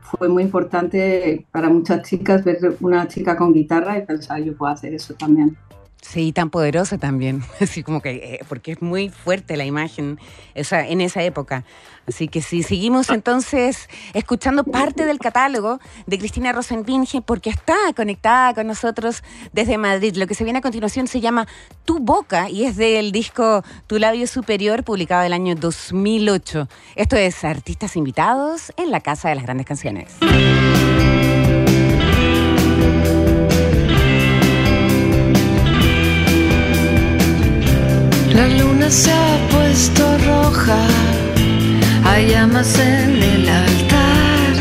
fue 0.00 0.28
muy 0.28 0.42
importante 0.42 1.46
para 1.52 1.68
muchas 1.68 2.02
chicas 2.02 2.44
ver 2.44 2.58
una 2.80 3.06
chica 3.08 3.36
con 3.36 3.52
guitarra 3.52 3.98
y 3.98 4.04
pensar, 4.04 4.42
yo 4.42 4.56
puedo 4.56 4.72
hacer 4.72 4.94
eso 4.94 5.14
también. 5.14 5.56
Sí, 6.06 6.32
tan 6.32 6.50
poderosa 6.50 6.98
también, 6.98 7.42
así 7.60 7.82
como 7.82 8.02
que, 8.02 8.10
eh, 8.10 8.40
porque 8.46 8.72
es 8.72 8.82
muy 8.82 9.08
fuerte 9.08 9.56
la 9.56 9.64
imagen 9.64 10.20
esa, 10.54 10.86
en 10.86 11.00
esa 11.00 11.22
época. 11.22 11.64
Así 12.06 12.28
que 12.28 12.42
sí, 12.42 12.62
seguimos 12.62 13.08
entonces 13.08 13.88
escuchando 14.12 14.64
parte 14.64 15.06
del 15.06 15.18
catálogo 15.18 15.80
de 16.06 16.18
Cristina 16.18 16.52
Rosenbinge 16.52 17.22
porque 17.22 17.48
está 17.48 17.74
conectada 17.96 18.52
con 18.52 18.66
nosotros 18.66 19.22
desde 19.54 19.78
Madrid. 19.78 20.14
Lo 20.16 20.26
que 20.26 20.34
se 20.34 20.44
viene 20.44 20.58
a 20.58 20.62
continuación 20.62 21.06
se 21.08 21.22
llama 21.22 21.48
Tu 21.86 21.98
Boca 21.98 22.50
y 22.50 22.64
es 22.64 22.76
del 22.76 23.10
disco 23.10 23.64
Tu 23.86 23.98
Labio 23.98 24.26
Superior 24.26 24.84
publicado 24.84 25.22
el 25.22 25.32
año 25.32 25.54
2008. 25.54 26.68
Esto 26.96 27.16
es 27.16 27.42
Artistas 27.44 27.96
Invitados 27.96 28.74
en 28.76 28.90
la 28.90 29.00
Casa 29.00 29.30
de 29.30 29.36
las 29.36 29.44
Grandes 29.44 29.66
Canciones. 29.66 30.12
La 38.34 38.48
luna 38.48 38.90
se 38.90 39.12
ha 39.12 39.48
puesto 39.48 40.18
roja, 40.26 40.86
hay 42.04 42.30
llamas 42.30 42.76
en 42.80 43.22
el 43.22 43.48
altar. 43.48 44.54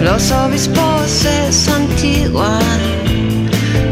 Los 0.00 0.32
obispos 0.32 1.10
se 1.10 1.52
santiguan, 1.52 2.62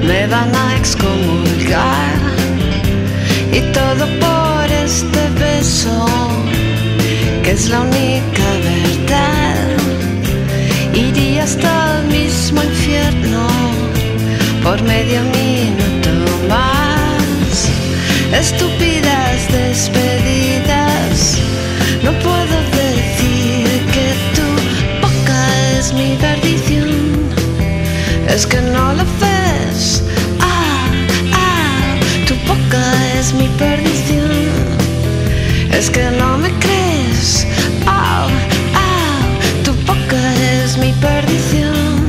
me 0.08 0.26
van 0.26 0.54
a 0.54 0.76
excomulgar. 0.78 2.16
Y 3.52 3.60
todo 3.72 4.06
por 4.24 4.72
este 4.72 5.20
beso, 5.38 6.06
que 7.42 7.50
es 7.50 7.68
la 7.68 7.82
única 7.82 8.46
verdad. 8.70 9.76
Iría 10.94 11.44
hasta 11.44 12.00
el 12.00 12.06
mismo 12.06 12.62
infierno 12.62 13.46
por 14.62 14.80
medio 14.82 15.20
más 15.24 15.61
estúpidas 18.32 19.48
despedidas. 19.50 21.38
No 22.02 22.12
puedo 22.18 22.56
decir 22.82 23.66
que 23.94 24.14
tu 24.34 24.46
boca 25.00 25.40
es 25.78 25.92
mi 25.92 26.16
perdición, 26.16 26.90
es 28.28 28.46
que 28.46 28.60
no 28.60 28.94
lo 28.94 29.04
ves. 29.20 30.02
Ah, 30.40 30.88
ah, 31.32 31.96
tu 32.26 32.34
boca 32.48 32.82
es 33.18 33.32
mi 33.34 33.48
perdición, 33.58 34.30
es 35.70 35.90
que 35.90 36.10
no 36.18 36.38
me 36.38 36.50
crees. 36.58 37.46
Ah, 37.86 38.26
ah, 38.74 39.20
tu 39.64 39.72
boca 39.86 40.22
es 40.62 40.76
mi 40.78 40.92
perdición. 40.92 42.02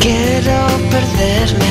Quiero 0.00 0.58
perderme. 0.90 1.69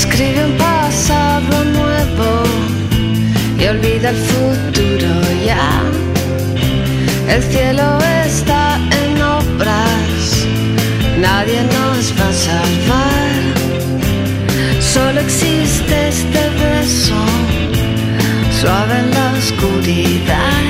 Escribe 0.00 0.44
un 0.44 0.56
pasado 0.56 1.64
nuevo 1.64 2.44
y 3.58 3.66
olvida 3.66 4.10
el 4.10 4.16
futuro 4.16 5.10
ya. 5.44 5.82
El 7.28 7.42
cielo 7.42 7.98
está 8.24 8.78
en 9.02 9.20
obras, 9.20 10.46
nadie 11.20 11.60
nos 11.76 12.02
va 12.16 12.28
a 12.28 12.38
salvar. 12.48 13.32
Solo 14.80 15.18
existe 15.18 16.08
este 16.14 16.42
beso, 16.62 17.20
suave 18.60 19.00
en 19.00 19.10
la 19.10 19.26
oscuridad, 19.40 20.62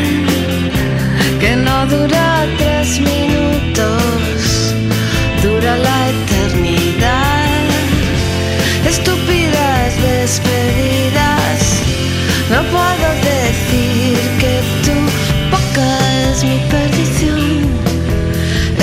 que 1.39 1.55
no 1.55 1.85
dura 1.85 2.47
tres 2.57 2.99
minutos, 2.99 4.73
dura 5.43 5.77
la 5.77 5.99
eternidad 6.09 6.28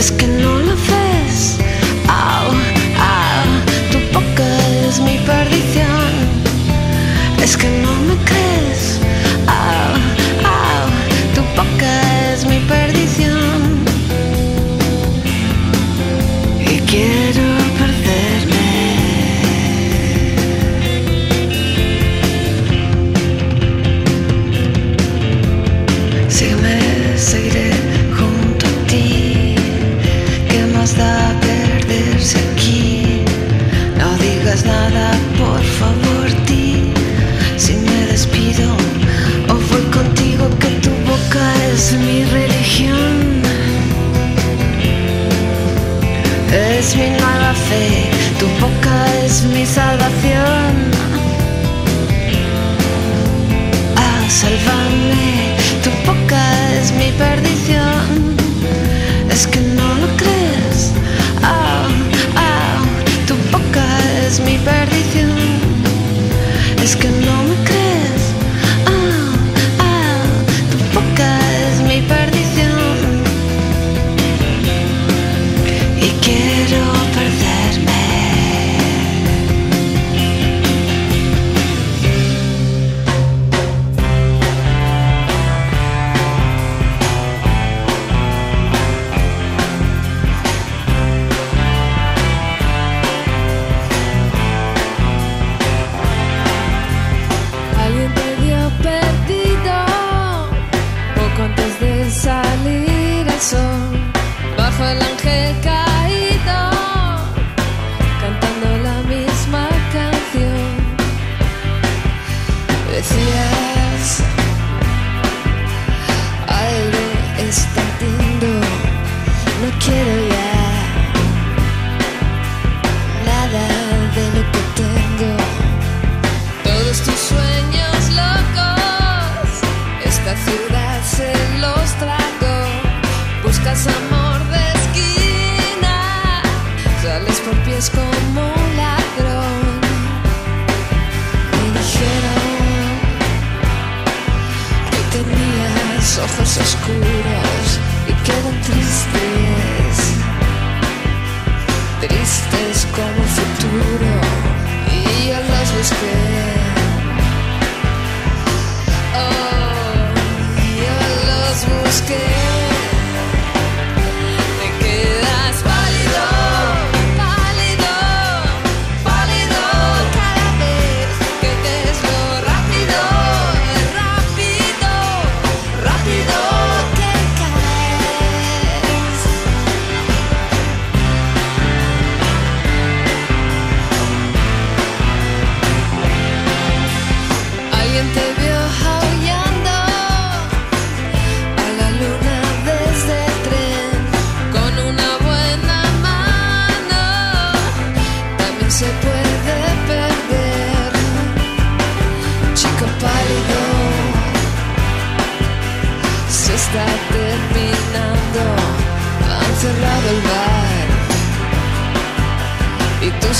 Es 0.06 0.12
que 0.12 0.35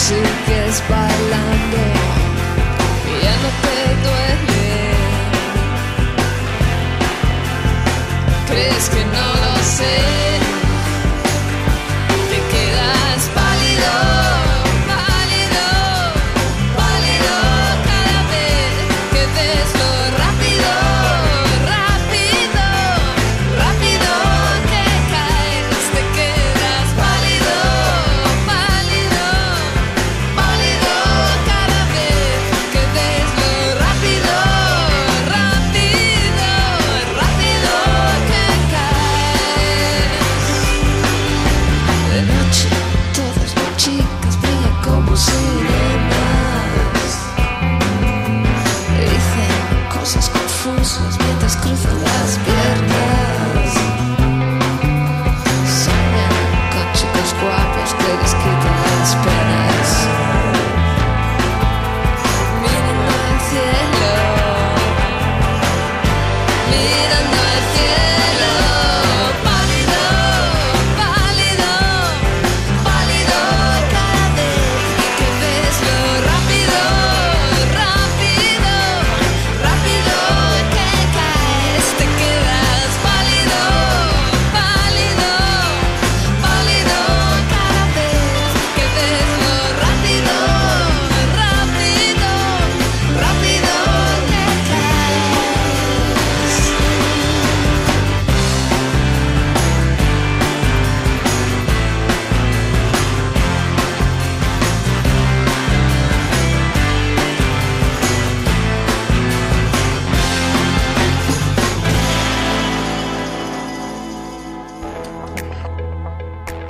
sigues 0.08 0.84
bailando 0.88 1.78
ya 3.24 3.36
no 3.44 3.50
te 3.64 3.78
duele. 4.06 4.68
¿Crees 8.48 8.90
que 8.90 9.04
no 9.06 9.28
lo 9.44 9.64
sé? 9.64 10.15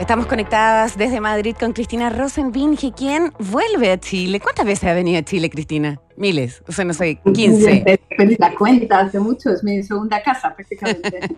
Estamos 0.06 0.28
conectadas 0.28 1.00
desde 1.00 1.20
Madrid 1.20 1.56
con 1.60 1.74
Cristina 1.74 2.12
Rosenbinge, 2.12 2.92
quien 2.96 3.34
vuelve 3.40 3.92
a 3.92 4.00
Chile. 4.00 4.40
¿Cuántas 4.40 4.64
veces 4.64 4.88
ha 4.88 4.94
venido 4.94 5.18
a 5.18 5.24
Chile, 5.24 5.50
Cristina? 5.50 6.00
Miles, 6.18 6.64
o 6.68 6.72
sea, 6.72 6.86
no 6.86 6.94
sé, 6.94 7.20
15. 7.34 8.00
Perdí 8.18 8.36
la 8.40 8.56
cuenta 8.56 9.00
hace 9.00 9.20
mucho, 9.20 9.50
es 9.50 9.64
mi 9.64 9.84
segunda 9.84 10.22
casa 10.24 10.56
prácticamente. 10.56 11.20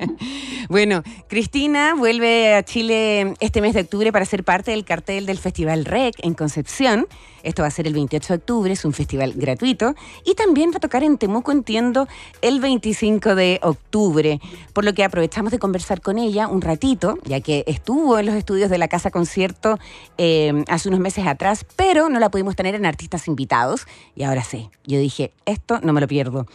Bueno, 0.69 1.01
Cristina 1.29 1.95
vuelve 1.95 2.53
a 2.53 2.63
Chile 2.63 3.35
este 3.39 3.61
mes 3.61 3.73
de 3.73 3.81
octubre 3.81 4.11
para 4.11 4.25
ser 4.25 4.43
parte 4.43 4.71
del 4.71 4.83
cartel 4.83 5.25
del 5.25 5.37
Festival 5.37 5.85
REC 5.85 6.15
en 6.23 6.33
Concepción. 6.33 7.07
Esto 7.43 7.61
va 7.61 7.69
a 7.69 7.71
ser 7.71 7.87
el 7.87 7.93
28 7.93 8.27
de 8.27 8.37
octubre, 8.39 8.73
es 8.73 8.83
un 8.83 8.91
festival 8.91 9.31
gratuito. 9.33 9.95
Y 10.25 10.35
también 10.35 10.71
va 10.71 10.77
a 10.77 10.79
tocar 10.81 11.03
en 11.03 11.17
Temuco, 11.17 11.53
entiendo, 11.53 12.07
el 12.41 12.59
25 12.59 13.35
de 13.35 13.61
octubre. 13.63 14.41
Por 14.73 14.83
lo 14.83 14.93
que 14.93 15.05
aprovechamos 15.05 15.53
de 15.53 15.59
conversar 15.59 16.01
con 16.01 16.17
ella 16.17 16.49
un 16.49 16.61
ratito, 16.61 17.17
ya 17.23 17.39
que 17.39 17.63
estuvo 17.67 18.19
en 18.19 18.25
los 18.25 18.35
estudios 18.35 18.69
de 18.69 18.77
la 18.77 18.89
Casa 18.89 19.11
Concierto 19.11 19.79
eh, 20.17 20.65
hace 20.67 20.89
unos 20.89 20.99
meses 20.99 21.25
atrás, 21.25 21.65
pero 21.77 22.09
no 22.09 22.19
la 22.19 22.29
pudimos 22.29 22.57
tener 22.57 22.75
en 22.75 22.85
artistas 22.85 23.29
invitados. 23.29 23.87
Y 24.13 24.23
ahora 24.23 24.43
sí, 24.43 24.66
yo 24.85 24.99
dije, 24.99 25.31
esto 25.45 25.79
no 25.81 25.93
me 25.93 26.01
lo 26.01 26.07
pierdo. 26.07 26.45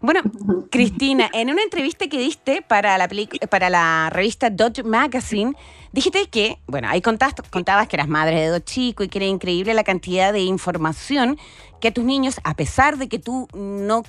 Bueno, 0.00 0.20
Cristina, 0.70 1.28
en 1.32 1.50
una 1.50 1.62
entrevista 1.62 2.08
que 2.08 2.18
diste 2.18 2.62
para 2.62 2.96
la, 2.98 3.08
para 3.50 3.70
la 3.70 4.10
revista 4.10 4.50
Dodge 4.50 4.82
Magazine, 4.84 5.54
dijiste 5.92 6.26
que, 6.28 6.58
bueno, 6.66 6.88
ahí 6.88 7.00
contaste, 7.00 7.42
contabas 7.50 7.88
que 7.88 7.96
eras 7.96 8.08
madre 8.08 8.40
de 8.40 8.48
dos 8.48 8.64
chicos 8.64 9.06
y 9.06 9.08
que 9.08 9.18
era 9.18 9.26
increíble 9.26 9.74
la 9.74 9.84
cantidad 9.84 10.32
de 10.32 10.40
información 10.40 11.38
que 11.80 11.88
a 11.88 11.92
tus 11.92 12.04
niños, 12.04 12.40
a 12.44 12.54
pesar 12.54 12.98
de 12.98 13.08
que 13.08 13.18
tú 13.18 13.48
no, 13.54 14.02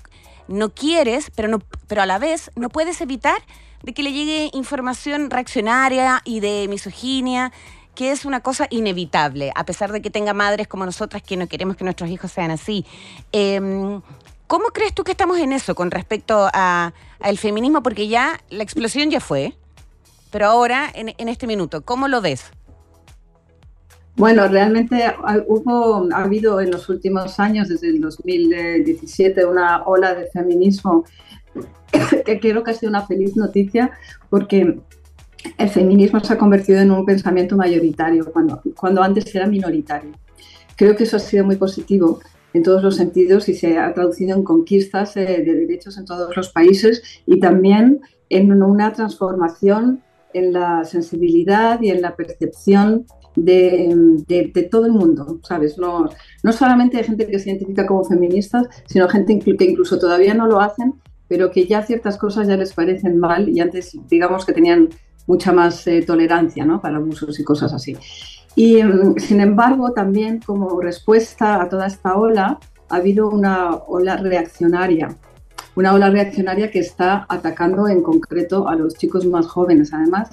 no 0.47 0.69
quieres, 0.69 1.31
pero, 1.35 1.47
no, 1.47 1.59
pero 1.87 2.01
a 2.01 2.05
la 2.05 2.19
vez 2.19 2.51
no 2.55 2.69
puedes 2.69 3.01
evitar 3.01 3.37
de 3.83 3.93
que 3.93 4.03
le 4.03 4.11
llegue 4.11 4.49
información 4.53 5.29
reaccionaria 5.29 6.21
y 6.25 6.41
de 6.41 6.67
misoginia, 6.67 7.51
que 7.99 8.11
es 8.13 8.23
una 8.23 8.39
cosa 8.39 8.65
inevitable, 8.69 9.51
a 9.55 9.65
pesar 9.65 9.91
de 9.91 10.01
que 10.01 10.09
tenga 10.09 10.33
madres 10.33 10.69
como 10.69 10.85
nosotras 10.85 11.21
que 11.21 11.35
no 11.35 11.47
queremos 11.47 11.75
que 11.75 11.83
nuestros 11.83 12.09
hijos 12.09 12.31
sean 12.31 12.49
así. 12.49 12.85
Em, 13.33 13.99
¿Cómo 14.47 14.67
crees 14.67 14.93
tú 14.95 15.03
que 15.03 15.11
estamos 15.11 15.37
en 15.37 15.51
eso 15.51 15.75
con 15.75 15.91
respecto 15.91 16.49
a- 16.53 16.93
al 17.19 17.37
feminismo? 17.37 17.83
Porque 17.83 18.07
ya 18.07 18.39
la 18.51 18.63
explosión 18.63 19.09
ya 19.09 19.19
fue, 19.19 19.53
pero 20.31 20.45
ahora, 20.45 20.89
en, 20.93 21.27
este 21.27 21.45
minuto, 21.45 21.81
¿cómo 21.81 22.07
lo 22.07 22.21
ves? 22.21 22.45
Bueno, 24.15 24.47
realmente 24.47 25.13
hubo, 25.47 26.07
ha 26.13 26.23
habido 26.23 26.61
en 26.61 26.71
los 26.71 26.87
últimos 26.87 27.37
años, 27.37 27.67
desde 27.67 27.89
el 27.89 27.99
2017, 27.99 29.43
una 29.43 29.83
ola 29.83 30.15
de 30.15 30.25
feminismo 30.27 31.03
que 32.25 32.39
creo 32.39 32.63
que 32.63 32.71
ha 32.71 32.75
sido 32.75 32.91
una 32.91 33.05
feliz 33.05 33.35
noticia 33.35 33.91
porque 34.29 34.79
el 35.57 35.69
feminismo 35.69 36.19
se 36.19 36.33
ha 36.33 36.37
convertido 36.37 36.79
en 36.79 36.91
un 36.91 37.05
pensamiento 37.05 37.55
mayoritario 37.55 38.31
cuando, 38.31 38.61
cuando 38.75 39.01
antes 39.01 39.33
era 39.33 39.47
minoritario. 39.47 40.11
Creo 40.75 40.95
que 40.95 41.03
eso 41.03 41.17
ha 41.17 41.19
sido 41.19 41.45
muy 41.45 41.57
positivo 41.57 42.19
en 42.53 42.63
todos 42.63 42.83
los 42.83 42.95
sentidos 42.95 43.47
y 43.49 43.53
se 43.53 43.77
ha 43.77 43.93
traducido 43.93 44.35
en 44.35 44.43
conquistas 44.43 45.15
eh, 45.17 45.43
de 45.45 45.53
derechos 45.53 45.97
en 45.97 46.05
todos 46.05 46.35
los 46.35 46.49
países 46.49 47.21
y 47.25 47.39
también 47.39 47.99
en 48.29 48.63
una 48.63 48.93
transformación 48.93 50.01
en 50.33 50.53
la 50.53 50.83
sensibilidad 50.85 51.81
y 51.81 51.89
en 51.89 52.01
la 52.01 52.15
percepción 52.15 53.05
de, 53.35 53.93
de, 54.27 54.51
de, 54.53 54.63
todo 54.63 54.85
el 54.85 54.91
mundo, 54.91 55.39
¿sabes? 55.43 55.77
No, 55.77 56.09
no 56.43 56.51
solamente 56.51 56.97
hay 56.97 57.03
gente 57.03 57.27
que 57.27 57.39
se 57.39 57.49
identifica 57.49 57.85
como 57.85 58.03
feministas, 58.03 58.67
sino 58.85 59.07
gente 59.07 59.39
que 59.39 59.65
incluso 59.65 59.97
todavía 59.97 60.33
no 60.33 60.47
lo 60.47 60.59
hacen, 60.59 60.95
pero 61.27 61.51
que 61.51 61.65
ya 61.65 61.83
ciertas 61.83 62.17
cosas 62.17 62.47
ya 62.47 62.57
les 62.57 62.73
parecen 62.73 63.17
mal 63.17 63.49
y 63.49 63.59
antes 63.59 63.97
digamos 64.09 64.45
que 64.45 64.53
tenían 64.53 64.89
mucha 65.29 65.53
más 65.53 65.85
eh, 65.85 66.01
tolerancia 66.01 66.65
¿no? 66.65 66.81
para 66.81 66.97
abusos 66.97 67.39
y 67.39 67.43
cosas 67.43 67.71
así. 67.71 67.95
Y 68.55 68.83
mm, 68.83 69.19
sin 69.19 69.39
embargo, 69.39 69.93
también 69.93 70.39
como 70.43 70.81
respuesta 70.81 71.61
a 71.61 71.69
toda 71.69 71.85
esta 71.85 72.17
ola, 72.17 72.59
ha 72.89 72.95
habido 72.95 73.29
una 73.29 73.75
ola 73.75 74.17
reaccionaria, 74.17 75.15
una 75.75 75.93
ola 75.93 76.09
reaccionaria 76.09 76.71
que 76.71 76.79
está 76.79 77.27
atacando 77.29 77.87
en 77.87 78.01
concreto 78.01 78.67
a 78.67 78.75
los 78.75 78.95
chicos 78.95 79.27
más 79.27 79.45
jóvenes, 79.45 79.93
además, 79.93 80.29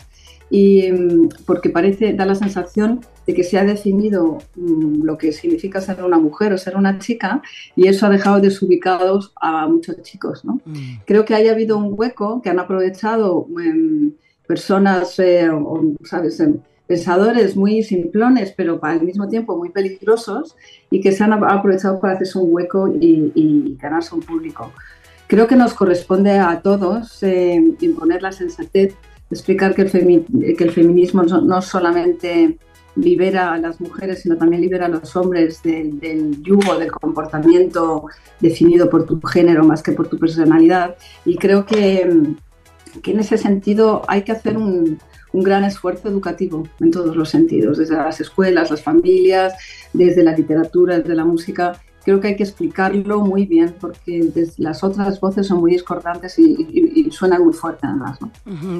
y 0.49 0.91
mm, 0.91 1.29
porque 1.45 1.69
parece, 1.69 2.15
da 2.15 2.25
la 2.25 2.35
sensación 2.35 3.01
de 3.27 3.35
que 3.35 3.45
se 3.45 3.59
ha 3.59 3.65
definido 3.65 4.39
mm, 4.55 5.03
lo 5.03 5.19
que 5.19 5.31
significa 5.33 5.83
ser 5.83 6.03
una 6.03 6.19
mujer 6.19 6.55
o 6.55 6.59
ser 6.59 6.75
una 6.75 6.99
chica 6.99 7.43
y 7.75 7.89
eso 7.89 8.07
ha 8.07 8.09
dejado 8.09 8.41
desubicados 8.41 9.35
a 9.43 9.67
muchos 9.67 10.01
chicos. 10.01 10.43
¿no? 10.47 10.61
Mm. 10.65 11.01
Creo 11.05 11.27
que 11.27 11.35
haya 11.35 11.53
habido 11.53 11.77
un 11.77 11.95
hueco 11.95 12.41
que 12.41 12.49
han 12.49 12.61
aprovechado 12.61 13.47
em, 13.63 14.13
personas, 14.47 15.19
eh, 15.19 15.51
¿sabes? 16.05 16.41
Em, 16.41 16.59
pensadores 16.87 17.57
muy 17.57 17.83
simplones, 17.83 18.55
pero 18.57 18.79
al 18.83 19.03
mismo 19.03 19.29
tiempo 19.29 19.57
muy 19.57 19.71
peligrosos 19.71 20.57
y 20.89 21.01
que 21.01 21.11
se 21.13 21.25
han 21.25 21.33
aprovechado 21.33 21.99
para 21.99 22.15
hacerse 22.15 22.39
un 22.39 22.55
hueco 22.55 22.89
y, 22.89 23.77
ganarse 23.81 24.15
un 24.15 24.21
público. 24.21 24.73
Creo 25.27 25.49
que 25.49 25.57
nos 25.57 25.75
corresponde 25.75 26.39
a 26.39 26.61
todos 26.61 27.23
eh, 27.25 27.61
imponer 27.81 28.23
la 28.23 28.31
sensatez 28.31 28.95
explicar 29.31 29.75
que 29.75 29.83
el, 29.83 30.57
que 30.57 30.65
el 30.65 30.71
feminismo 30.71 31.23
no, 31.23 31.63
solamente 31.63 32.59
libera 32.95 33.53
a 33.53 33.59
las 33.59 33.81
mujeres, 33.81 34.23
sino 34.23 34.37
también 34.37 34.63
libera 34.63 34.87
a 34.87 34.89
los 34.89 35.15
hombres 35.17 35.63
del, 35.63 36.43
yugo 36.43 36.79
del 36.79 36.91
comportamiento 36.91 38.07
definido 38.41 38.89
por 38.89 39.05
tu 39.05 39.21
género 39.21 39.65
más 39.65 39.83
que 39.83 39.93
por 39.93 40.09
tu 40.09 40.19
personalidad. 40.19 40.97
Y 41.25 41.37
creo 41.37 41.67
que, 41.67 42.09
que 43.03 43.13
en 43.13 43.21
ese 43.21 43.39
sentido 43.39 44.03
hay 44.09 44.23
que 44.23 44.33
hacer 44.33 44.57
un, 44.57 44.99
un 45.33 45.43
gran 45.43 45.65
esfuerzo 45.65 46.09
educativo 46.09 46.67
en 46.81 46.91
todos 46.91 47.17
los 47.17 47.29
sentidos, 47.29 47.79
desde 47.79 47.97
las 47.97 48.21
escuelas, 48.21 48.71
las 48.71 48.83
familias, 48.83 49.55
desde 49.93 50.23
la 50.23 50.33
literatura, 50.33 50.99
desde 50.99 51.15
la 51.15 51.25
música, 51.25 51.81
creo 52.07 52.21
que 52.21 52.29
hay 52.29 52.37
que 52.37 52.45
explicarlo 52.45 53.21
muy 53.21 53.47
bien 53.47 53.75
porque 53.81 54.31
las 54.59 54.85
otras 54.85 55.21
voces 55.21 55.49
son 55.49 55.59
muy 55.59 55.73
discordantes 55.73 56.39
y, 56.39 57.11
suenan 57.11 57.43
muy 57.45 57.53
fuerte 57.53 57.87
además. 57.87 58.19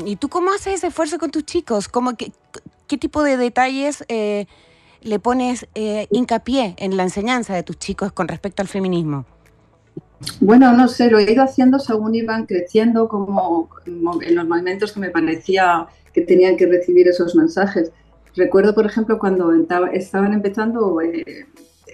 ¿Y 0.05 0.17
tú 0.17 0.29
cómo 0.29 0.53
haces 0.53 0.75
ese 0.75 0.87
esfuerzo 0.87 1.19
con 1.19 1.31
tus 1.31 1.45
chicos? 1.45 1.89
¿Cómo, 1.89 2.17
qué, 2.17 2.33
qué 2.87 2.97
tipo 2.97 3.23
de 3.23 3.37
detalles 3.37 4.05
eh, 4.09 4.47
le 5.03 5.19
pones 5.19 5.67
eh, 5.75 6.07
hincapié 6.11 6.75
en 6.79 6.97
la 6.97 7.03
enseñanza 7.03 7.55
de 7.55 7.65
tus 7.65 7.79
chicos 7.79 8.13
con 8.13 8.29
respecto 8.29 8.63
al 8.63 8.69
feminismo? 8.69 9.27
Bueno, 10.41 10.73
no 10.73 10.89
sé, 10.89 11.11
lo 11.11 11.19
he 11.19 11.31
ido 11.31 11.43
haciendo 11.43 11.79
según 11.79 12.15
iban 12.15 12.47
creciendo, 12.47 13.09
como, 13.09 13.69
en 13.87 14.35
los 14.35 14.49
momentos 14.49 14.93
que 14.93 15.01
me 15.01 15.11
parecía 15.11 15.87
que 16.13 16.23
tenían 16.23 16.57
que 16.57 16.67
recibir 16.67 17.09
esos 17.09 17.35
mensajes. 17.35 17.93
Recuerdo, 18.35 18.75
por 18.75 18.87
ejemplo, 18.87 19.19
cuando 19.19 19.53
estaban 19.93 20.33
empezando 20.33 21.01
eh, 21.01 21.47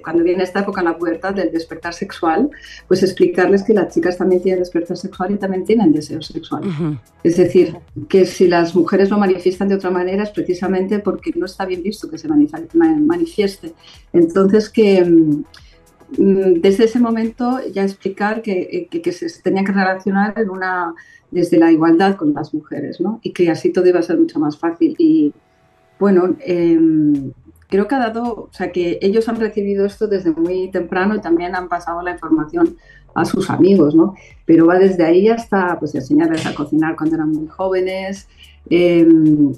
cuando 0.03 0.23
viene 0.23 0.43
esta 0.43 0.61
época 0.61 0.81
en 0.81 0.87
la 0.87 0.99
pubertad 0.99 1.35
del 1.35 1.51
despertar 1.51 1.95
sexual, 1.95 2.51
pues 2.89 3.03
explicarles 3.03 3.63
que 3.63 3.73
las 3.73 3.95
chicas 3.95 4.19
también 4.19 4.43
tienen 4.43 4.61
despertar 4.61 4.97
sexual 4.97 5.33
y 5.33 5.37
también 5.37 5.65
tienen 5.65 5.93
deseo 5.93 6.21
sexual. 6.21 7.01
Es 7.23 7.37
decir, 7.37 7.77
que 8.09 8.27
si 8.27 8.49
las 8.49 8.75
mujeres 8.75 9.11
lo 9.11 9.19
manifiestan 9.19 9.69
de 9.69 9.77
otra 9.77 9.91
manera 9.91 10.25
es 10.25 10.31
precisamente 10.31 10.99
porque 10.99 11.33
no 11.37 11.47
está 11.47 11.65
bien 11.65 11.83
visto 11.83 12.11
que 12.11 12.19
se 12.19 12.29
manifieste. 12.29 13.73
Entonces, 14.13 14.69
que 14.69 15.05
mm, 15.05 15.45
desde 16.17 16.85
ese 16.85 16.99
momento 16.99 17.61
ya 17.73 17.83
explicar 17.83 18.43
que, 18.43 18.89
que, 18.91 19.13
se 19.13 19.43
tenía 19.43 19.65
que 19.65 19.73
relacionar 19.73 20.35
en 20.39 20.51
una, 20.51 20.95
desde 21.31 21.59
la 21.59 21.71
igualdad 21.73 22.17
con 22.17 22.35
las 22.35 22.53
mujeres, 22.55 23.01
¿no? 23.01 23.21
Y 23.23 23.33
que 23.33 23.51
así 23.51 23.71
todo 23.71 23.87
iba 23.87 23.99
a 24.01 24.03
ser 24.03 24.19
mucho 24.19 24.39
más 24.39 24.59
fácil. 24.59 24.95
Y 24.99 25.33
bueno, 25.99 26.37
eh, 26.41 26.79
creo 27.69 27.89
que 27.89 27.95
ha 27.95 27.99
dado, 27.99 28.23
o 28.25 28.49
sea, 28.53 28.71
que 28.71 28.99
ellos 29.01 29.29
han 29.29 29.41
recibido 29.41 29.87
esto 29.87 30.07
desde 30.07 30.31
muy 30.31 30.71
temprano 30.71 31.15
y 31.15 31.21
también 31.21 31.55
han 31.55 31.69
pasado 31.69 32.03
la 32.03 32.11
información 32.11 32.77
a 33.15 33.25
sus 33.25 33.49
amigos, 33.51 33.95
¿no? 33.95 34.15
Pero 34.45 34.67
va 34.67 34.79
desde 34.79 35.05
ahí 35.05 35.29
hasta, 35.29 35.79
pues, 35.79 35.95
enseñarles 35.95 36.45
a 36.47 36.55
cocinar 36.55 36.97
cuando 36.97 37.17
eran 37.17 37.31
muy 37.31 37.49
jóvenes, 37.49 38.29
em, 38.69 39.53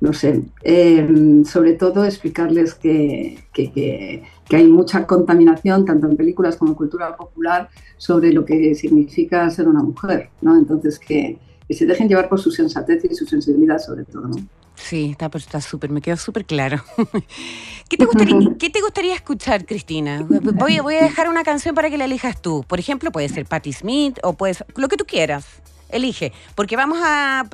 no 0.00 0.12
sé, 0.12 0.42
em, 0.62 1.44
sobre 1.44 1.72
todo 1.74 2.04
explicarles 2.04 2.74
que, 2.74 3.38
que, 3.52 3.72
que, 3.72 4.22
hay 4.50 4.66
mucha 4.66 5.06
contaminación, 5.06 5.84
tanto 5.84 6.06
en 6.08 6.16
películas 6.16 6.56
como 6.56 6.72
en 6.72 6.76
cultura 6.76 7.16
popular, 7.16 7.68
sobre 7.96 8.32
lo 8.32 8.44
que 8.44 8.74
significa 8.74 9.48
ser 9.50 9.68
una 9.68 9.82
mujer, 9.82 10.30
¿no? 10.40 10.56
Entonces, 10.56 10.98
que, 10.98 11.38
se 11.70 11.86
dejen 11.86 12.06
llevar 12.06 12.28
por 12.28 12.38
su 12.38 12.50
sensatez 12.50 13.02
y 13.10 13.14
su 13.14 13.24
sensibilidad, 13.24 13.78
sobre 13.78 14.04
todo, 14.04 14.28
¿no? 14.28 14.36
Sí, 14.74 15.10
está 15.12 15.30
pues, 15.30 15.44
está 15.44 15.60
súper, 15.60 15.90
me 15.90 16.02
quedó 16.02 16.16
súper 16.16 16.44
claro. 16.44 16.82
¿Qué 17.88 17.96
te, 17.96 18.04
gustaría, 18.04 18.36
¿Qué 18.58 18.68
te 18.68 18.80
gustaría 18.80 19.14
escuchar, 19.14 19.64
Cristina? 19.64 20.26
Voy, 20.28 20.80
voy 20.80 20.96
a 20.96 21.02
dejar 21.02 21.28
una 21.28 21.44
canción 21.44 21.74
para 21.74 21.88
que 21.88 21.96
la 21.96 22.04
elijas 22.04 22.42
tú. 22.42 22.64
Por 22.66 22.78
ejemplo, 22.78 23.10
puede 23.10 23.28
ser 23.28 23.46
Patti 23.46 23.72
Smith 23.72 24.18
o 24.22 24.34
puedes 24.34 24.64
lo 24.76 24.88
que 24.88 24.96
tú 24.96 25.04
quieras. 25.06 25.46
Elige, 25.88 26.32
porque 26.54 26.74
vamos 26.74 26.98
a 27.02 27.48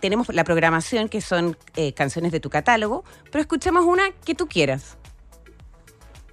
tenemos 0.00 0.28
la 0.32 0.44
programación 0.44 1.08
que 1.08 1.20
son 1.20 1.56
eh, 1.74 1.94
canciones 1.94 2.32
de 2.32 2.40
tu 2.40 2.50
catálogo, 2.50 3.02
pero 3.32 3.40
escuchemos 3.40 3.84
una 3.84 4.10
que 4.24 4.34
tú 4.34 4.46
quieras. 4.46 4.98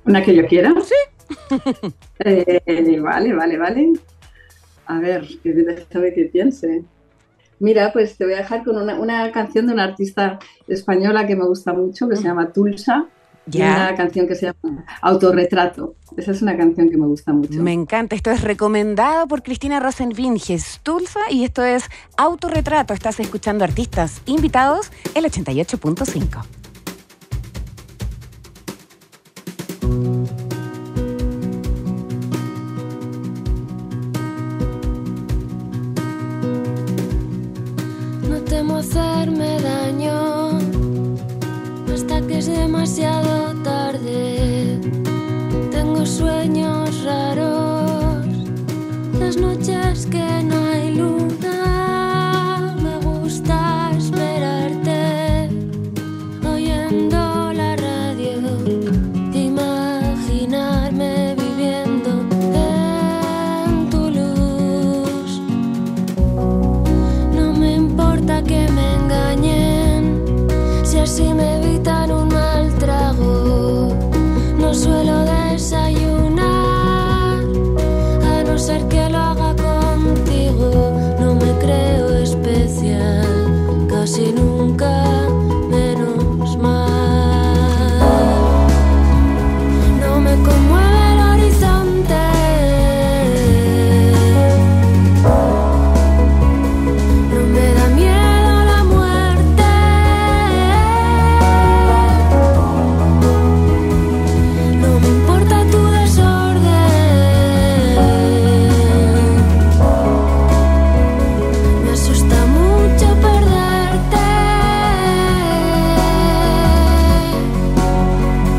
¿Una 0.05 0.23
que 0.23 0.35
yo 0.35 0.45
quiera? 0.47 0.73
Sí. 0.83 0.93
eh, 2.19 2.99
vale, 2.99 3.33
vale, 3.33 3.57
vale. 3.57 3.93
A 4.85 4.99
ver, 4.99 5.27
déjame 5.43 6.13
que 6.13 6.25
piense. 6.25 6.83
Mira, 7.59 7.91
pues 7.93 8.17
te 8.17 8.25
voy 8.25 8.33
a 8.33 8.37
dejar 8.37 8.63
con 8.63 8.77
una, 8.77 9.31
canción 9.31 9.67
de 9.67 9.73
una 9.73 9.85
artista 9.85 10.39
española 10.67 11.25
que 11.25 11.35
me 11.35 11.45
gusta 11.45 11.73
mucho, 11.73 12.07
que 12.07 12.15
se 12.15 12.23
llama 12.23 12.51
Tulsa. 12.51 13.07
Y 13.51 13.61
una 13.61 13.93
canción 13.95 14.27
que 14.27 14.33
se 14.33 14.47
llama 14.47 14.85
Autorretrato. 15.01 15.93
Esa 16.17 16.31
es 16.31 16.41
una 16.41 16.57
canción 16.57 16.89
que 16.89 16.97
me 16.97 17.05
gusta 17.05 17.31
mucho. 17.31 17.61
Me 17.61 17.73
encanta. 17.73 18.15
Esto 18.15 18.31
es 18.31 18.41
recomendado 18.41 19.27
por 19.27 19.43
Cristina 19.43 19.79
Rosenvinges, 19.79 20.79
Tulsa, 20.81 21.19
y 21.29 21.43
esto 21.43 21.63
es 21.63 21.85
Autorretrato. 22.17 22.95
Estás 22.95 23.19
escuchando 23.19 23.63
artistas 23.63 24.21
invitados, 24.25 24.91
el 25.13 25.25
88.5. 25.25 26.64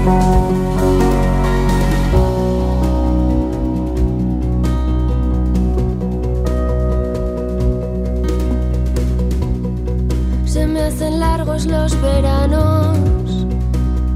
Se 0.07 0.13
me 10.65 10.83
hacen 10.83 11.19
largos 11.19 11.67
los 11.67 12.01
veranos 12.01 12.97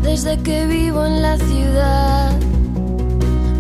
desde 0.01 0.39
que 0.39 0.65
vivo 0.67 1.05
en 1.05 1.23
la 1.23 1.37
ciudad. 1.39 2.39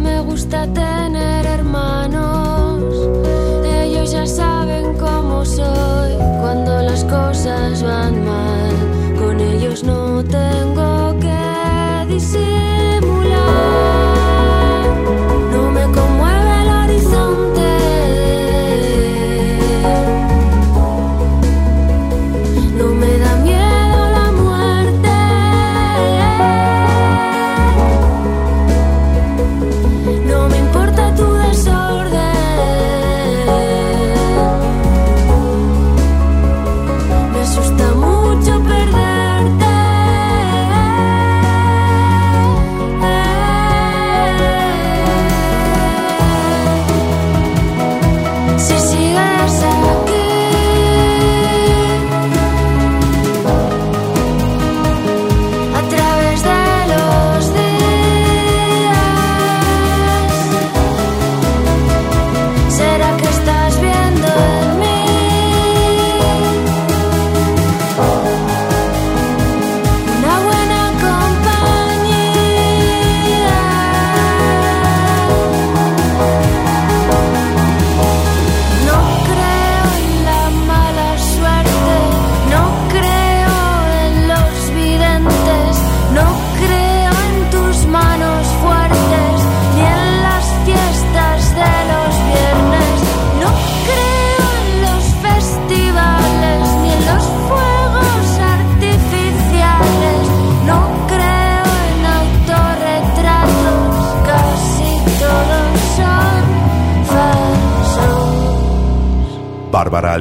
Me 0.01 0.21
gusta 0.21 0.69
tener 0.73 1.47
hermanos, 1.47 2.85
ellos 3.65 4.13
ya 4.13 4.25
saben 4.25 4.97
cómo 4.99 5.45
soy 5.45 6.13
cuando 6.41 6.81
las 6.83 7.03
cosas 7.03 7.83
van 7.83 8.25
mal, 8.25 9.19
con 9.19 9.41
ellos 9.41 9.83
no. 9.83 10.10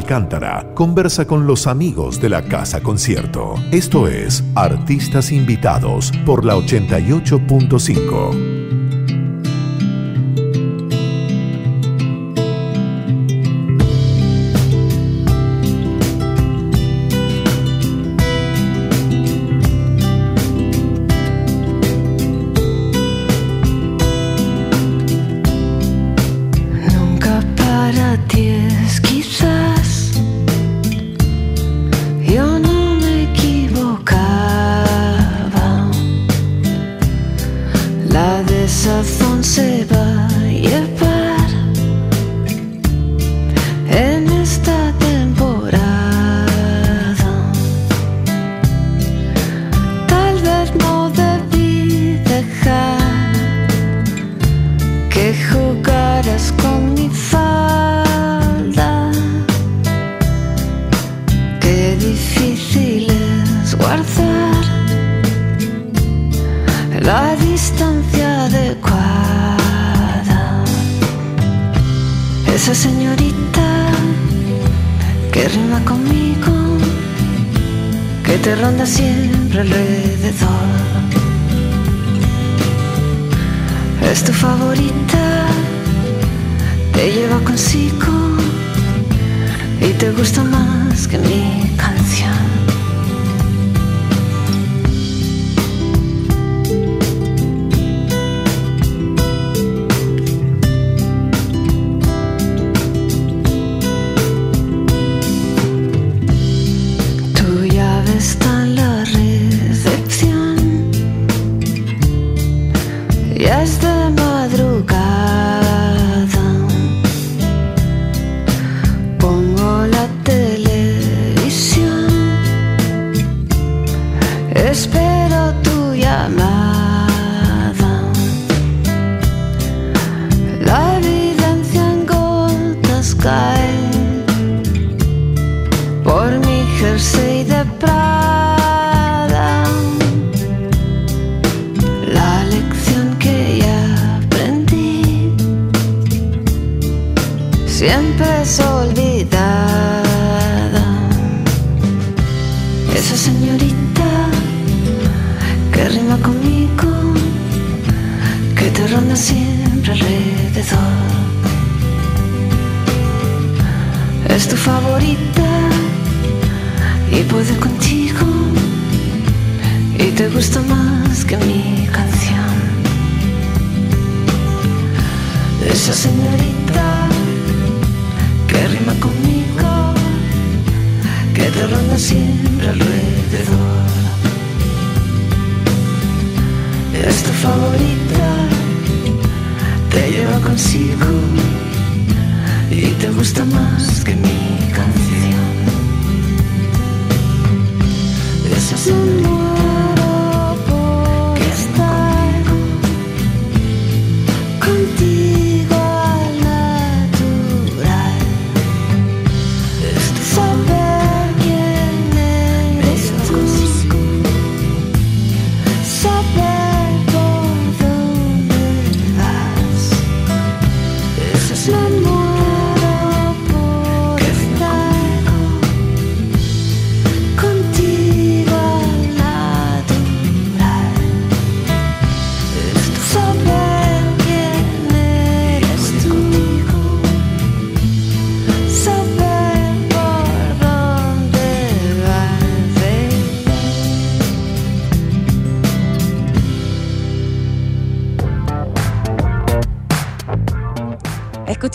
Alcántara 0.09 0.65
conversa 0.73 1.27
con 1.27 1.45
los 1.45 1.67
amigos 1.67 2.19
de 2.19 2.29
la 2.29 2.41
Casa 2.41 2.81
Concierto. 2.81 3.53
Esto 3.71 4.07
es 4.07 4.43
Artistas 4.55 5.31
Invitados 5.31 6.11
por 6.25 6.45
la 6.45 6.55
88.5. 6.55 8.48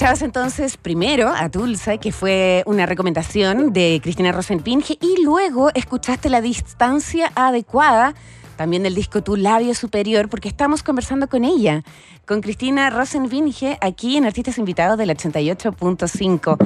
Escuchabas 0.04 0.22
entonces 0.22 0.76
primero 0.76 1.32
a 1.34 1.48
Tulsa, 1.48 1.96
que 1.96 2.12
fue 2.12 2.62
una 2.66 2.84
recomendación 2.84 3.72
de 3.72 4.00
Cristina 4.02 4.32
Rosenpinge, 4.32 4.98
y 5.00 5.22
luego 5.22 5.70
escuchaste 5.72 6.28
La 6.28 6.42
Distancia 6.42 7.32
Adecuada, 7.34 8.14
también 8.58 8.82
del 8.82 8.94
disco 8.94 9.22
Tu 9.22 9.36
Labio 9.36 9.74
Superior, 9.74 10.28
porque 10.28 10.48
estamos 10.48 10.82
conversando 10.82 11.26
con 11.26 11.42
ella, 11.42 11.84
con 12.26 12.42
Cristina 12.42 12.90
Rosenpinge, 12.90 13.78
aquí 13.80 14.18
en 14.18 14.26
Artistas 14.26 14.58
Invitados 14.58 14.98
del 14.98 15.08
88.5. 15.08 16.58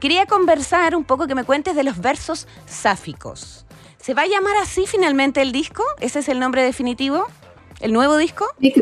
Quería 0.00 0.24
conversar 0.24 0.96
un 0.96 1.04
poco, 1.04 1.26
que 1.26 1.34
me 1.34 1.44
cuentes 1.44 1.76
de 1.76 1.84
los 1.84 2.00
versos 2.00 2.48
sáficos. 2.64 3.66
¿Se 3.98 4.14
va 4.14 4.22
a 4.22 4.26
llamar 4.26 4.56
así 4.62 4.86
finalmente 4.86 5.42
el 5.42 5.52
disco? 5.52 5.82
¿Ese 6.00 6.20
es 6.20 6.28
el 6.30 6.38
nombre 6.38 6.62
definitivo? 6.62 7.26
¿El 7.80 7.92
nuevo 7.92 8.16
disco? 8.16 8.46
Sí, 8.58 8.72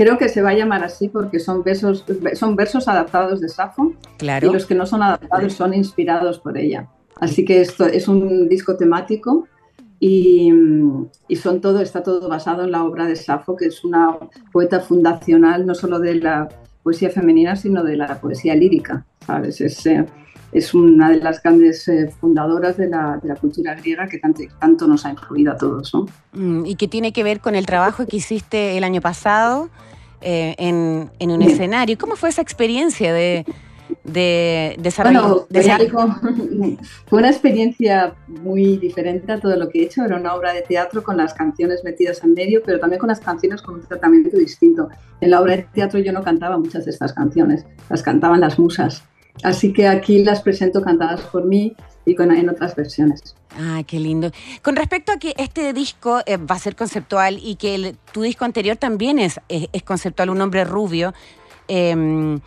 creo 0.00 0.16
que 0.16 0.30
se 0.30 0.40
va 0.40 0.50
a 0.50 0.54
llamar 0.54 0.82
así 0.82 1.10
porque 1.10 1.38
son 1.38 1.62
versos, 1.62 2.06
son 2.32 2.56
versos 2.56 2.88
adaptados 2.88 3.38
de 3.38 3.50
Safo 3.50 3.92
Claro. 4.16 4.48
y 4.48 4.52
los 4.54 4.64
que 4.64 4.74
no 4.74 4.86
son 4.86 5.02
adaptados 5.02 5.52
son 5.52 5.74
inspirados 5.74 6.38
por 6.38 6.56
ella. 6.56 6.88
Así 7.20 7.44
que 7.44 7.60
esto 7.60 7.84
es 7.84 8.08
un 8.08 8.48
disco 8.48 8.78
temático 8.78 9.46
y, 9.98 10.50
y 11.28 11.36
son 11.36 11.60
todo, 11.60 11.82
está 11.82 12.02
todo 12.02 12.30
basado 12.30 12.64
en 12.64 12.70
la 12.70 12.82
obra 12.82 13.04
de 13.06 13.14
Safo, 13.14 13.56
que 13.56 13.66
es 13.66 13.84
una 13.84 14.16
poeta 14.50 14.80
fundacional 14.80 15.66
no 15.66 15.74
solo 15.74 15.98
de 15.98 16.14
la 16.14 16.48
poesía 16.82 17.10
femenina, 17.10 17.54
sino 17.54 17.84
de 17.84 17.98
la 17.98 18.18
poesía 18.22 18.54
lírica. 18.54 19.04
¿sabes? 19.26 19.60
Es, 19.60 19.84
eh, 19.84 20.06
es 20.52 20.74
una 20.74 21.10
de 21.10 21.18
las 21.20 21.42
grandes 21.42 21.86
eh, 21.88 22.10
fundadoras 22.20 22.76
de 22.76 22.88
la, 22.88 23.18
de 23.22 23.28
la 23.28 23.36
cultura 23.36 23.74
griega 23.74 24.06
que 24.08 24.18
tanto, 24.18 24.42
tanto 24.60 24.86
nos 24.86 25.06
ha 25.06 25.10
influido 25.10 25.52
a 25.52 25.56
todos. 25.56 25.92
¿no? 25.94 26.06
Mm, 26.32 26.66
y 26.66 26.74
que 26.76 26.88
tiene 26.88 27.12
que 27.12 27.22
ver 27.22 27.40
con 27.40 27.54
el 27.54 27.66
trabajo 27.66 28.06
que 28.06 28.16
hiciste 28.16 28.76
el 28.76 28.84
año 28.84 29.00
pasado 29.00 29.68
eh, 30.20 30.54
en, 30.58 31.10
en 31.18 31.30
un 31.30 31.42
escenario. 31.42 31.96
¿Cómo 31.98 32.16
fue 32.16 32.28
esa 32.30 32.42
experiencia 32.42 33.12
de, 33.12 33.46
de 34.04 34.76
desarrollar? 34.80 35.22
Bueno, 35.22 35.46
de- 35.48 35.70
algo- 35.70 36.16
fue 37.06 37.18
una 37.20 37.30
experiencia 37.30 38.14
muy 38.26 38.76
diferente 38.76 39.32
a 39.32 39.40
todo 39.40 39.56
lo 39.56 39.68
que 39.68 39.80
he 39.80 39.84
hecho. 39.84 40.04
Era 40.04 40.16
una 40.16 40.34
obra 40.34 40.52
de 40.52 40.62
teatro 40.62 41.02
con 41.02 41.16
las 41.16 41.32
canciones 41.34 41.82
metidas 41.84 42.22
en 42.24 42.34
medio, 42.34 42.60
pero 42.64 42.78
también 42.78 42.98
con 43.00 43.08
las 43.08 43.20
canciones 43.20 43.62
con 43.62 43.76
un 43.76 43.82
tratamiento 43.82 44.36
distinto. 44.36 44.88
En 45.20 45.30
la 45.30 45.40
obra 45.40 45.56
de 45.56 45.62
teatro 45.72 46.00
yo 46.00 46.12
no 46.12 46.22
cantaba 46.22 46.58
muchas 46.58 46.84
de 46.84 46.90
estas 46.90 47.12
canciones, 47.12 47.64
las 47.88 48.02
cantaban 48.02 48.40
las 48.40 48.58
musas. 48.58 49.02
Así 49.42 49.72
que 49.72 49.86
aquí 49.88 50.22
las 50.22 50.42
presento 50.42 50.82
cantadas 50.82 51.20
por 51.22 51.44
mí 51.44 51.74
y 52.04 52.14
con, 52.14 52.30
en 52.30 52.48
otras 52.48 52.74
versiones. 52.74 53.34
Ah, 53.56 53.82
qué 53.86 53.98
lindo. 53.98 54.30
Con 54.62 54.76
respecto 54.76 55.12
a 55.12 55.18
que 55.18 55.34
este 55.36 55.72
disco 55.72 56.20
eh, 56.26 56.36
va 56.36 56.54
a 56.54 56.58
ser 56.58 56.76
conceptual 56.76 57.38
y 57.42 57.56
que 57.56 57.94
tu 58.12 58.22
disco 58.22 58.44
anterior 58.44 58.76
también 58.76 59.18
es, 59.18 59.40
es, 59.48 59.82
conceptual, 59.82 60.30
un 60.30 60.40
hombre 60.40 60.64
rubio, 60.64 61.14
eh, 61.68 62.38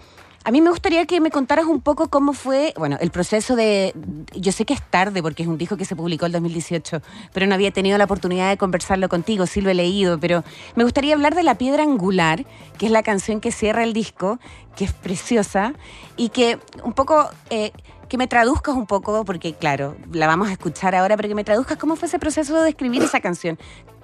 a 0.46 0.52
mí 0.52 0.62
me 0.62 0.70
gustaría 0.70 1.06
que 1.06 1.22
me 1.22 1.32
contaras 1.32 1.66
un 1.66 1.82
poco 1.82 2.10
cómo 2.10 2.34
fue, 2.34 2.74
bueno, 2.78 2.98
el 3.00 3.12
proceso 3.12 3.56
de, 3.56 3.94
yo 4.36 4.52
sé 4.52 4.66
que 4.66 4.74
es 4.74 4.82
tarde 4.82 5.22
porque 5.22 5.44
es 5.44 5.50
un 5.50 5.58
disco 5.58 5.78
que 5.78 5.86
se 5.86 5.96
publicó 5.96 6.26
el 6.26 6.34
2018, 6.34 7.02
pero 7.32 7.48
no 7.48 7.54
había 7.56 7.72
tenido 7.72 7.98
la 7.98 8.04
oportunidad 8.04 8.50
de 8.50 8.58
conversarlo 8.58 9.08
contigo, 9.08 9.46
sí 9.46 9.62
lo 9.62 9.70
he 9.70 9.74
leído, 9.74 10.20
pero 10.20 10.44
me 10.76 10.84
gustaría 10.84 11.14
hablar 11.14 11.34
de 11.36 11.44
La 11.44 11.56
Piedra 11.56 11.84
Angular, 11.84 12.46
que 12.78 12.88
es 12.88 12.92
la 12.92 13.04
canción 13.04 13.40
que 13.40 13.52
cierra 13.52 13.84
el 13.84 13.94
disco, 13.94 14.40
que 14.76 14.86
es 14.86 14.92
preciosa 14.94 15.74
y 16.18 16.30
que 16.30 16.60
un 16.84 16.94
poco... 16.94 17.30
eh, 17.50 17.72
que 18.10 18.18
me 18.18 18.28
traduzcas 18.28 18.76
un 18.76 18.86
poco, 18.86 19.26
porque 19.26 19.56
claro, 19.56 19.96
la 20.12 20.28
vamos 20.28 20.48
a 20.50 20.52
escuchar 20.52 20.94
ahora, 20.94 21.16
pero 21.18 21.30
que 21.30 21.34
me 21.34 21.44
traduzcas 21.44 21.80
cómo 21.80 21.96
fue 21.96 22.08
ese 22.08 22.20
proceso 22.20 22.62
de 22.62 22.70
escribir 22.70 23.02
esa 23.02 23.20
canción. 23.22 23.58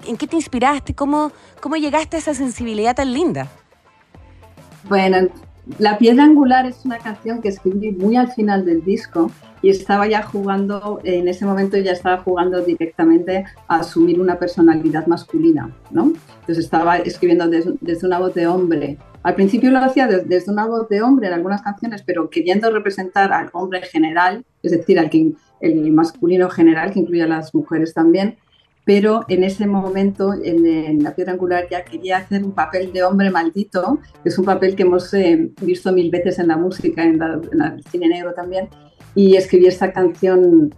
¿En 0.04 0.16
qué 0.16 0.26
te 0.26 0.34
inspiraste? 0.34 0.96
¿Cómo, 0.96 1.30
cómo 1.60 1.76
llegaste 1.76 2.16
a 2.16 2.18
esa 2.18 2.34
sensibilidad 2.34 2.96
tan 2.96 3.12
linda? 3.12 3.46
Bueno, 4.88 5.28
La 5.78 5.98
Piedra 5.98 6.24
Angular 6.24 6.66
es 6.66 6.84
una 6.84 6.98
canción 6.98 7.40
que 7.40 7.48
escribí 7.48 7.92
muy 7.92 8.16
al 8.16 8.32
final 8.32 8.64
del 8.64 8.82
disco 8.84 9.30
y 9.62 9.68
estaba 9.68 10.06
ya 10.08 10.22
jugando, 10.22 11.00
en 11.04 11.28
ese 11.28 11.44
momento 11.44 11.76
ya 11.76 11.92
estaba 11.92 12.18
jugando 12.18 12.62
directamente 12.62 13.44
a 13.68 13.76
asumir 13.80 14.18
una 14.20 14.38
personalidad 14.38 15.06
masculina, 15.06 15.70
¿no? 15.90 16.12
Entonces 16.40 16.64
estaba 16.64 16.96
escribiendo 16.96 17.46
des- 17.48 17.68
desde, 17.80 18.06
una 18.06 18.18
voz 18.18 18.34
de 18.34 18.46
hombre. 18.46 18.96
Al 19.22 19.34
principio 19.34 19.70
lo 19.70 19.78
hacía 19.80 20.06
des- 20.06 20.26
desde 20.26 20.50
una 20.50 20.66
voz 20.66 20.88
de 20.88 21.02
hombre 21.02 21.28
en 21.28 21.34
algunas 21.34 21.60
canciones, 21.60 22.02
pero 22.02 22.30
queriendo 22.30 22.70
representar 22.70 23.32
al 23.34 23.50
hombre 23.52 23.82
general, 23.82 24.44
es 24.62 24.72
decir, 24.72 24.98
al 24.98 25.10
que, 25.10 25.32
el 25.60 25.92
masculino 25.92 26.48
general, 26.48 26.90
que 26.90 27.00
incluye 27.00 27.22
a 27.22 27.26
las 27.26 27.54
mujeres 27.54 27.92
también, 27.92 28.36
pero 28.84 29.24
en 29.28 29.44
ese 29.44 29.66
momento 29.66 30.32
en, 30.34 31.02
La 31.02 31.14
Piedra 31.14 31.32
Angular 31.32 31.66
ya 31.70 31.84
quería 31.84 32.18
hacer 32.18 32.44
un 32.44 32.52
papel 32.52 32.92
de 32.92 33.02
hombre 33.02 33.30
maldito, 33.30 34.00
que 34.22 34.28
es 34.28 34.38
un 34.38 34.44
papel 34.44 34.74
que 34.74 34.82
hemos 34.82 35.12
eh, 35.14 35.50
visto 35.60 35.92
mil 35.92 36.10
veces 36.10 36.38
en 36.38 36.48
la 36.48 36.56
música, 36.56 37.02
en 37.02 37.20
el 37.20 37.84
cine 37.90 38.08
negro 38.08 38.32
también, 38.34 38.68
y 39.14 39.36
escribí 39.36 39.66
esta 39.66 39.92
canción 39.92 40.74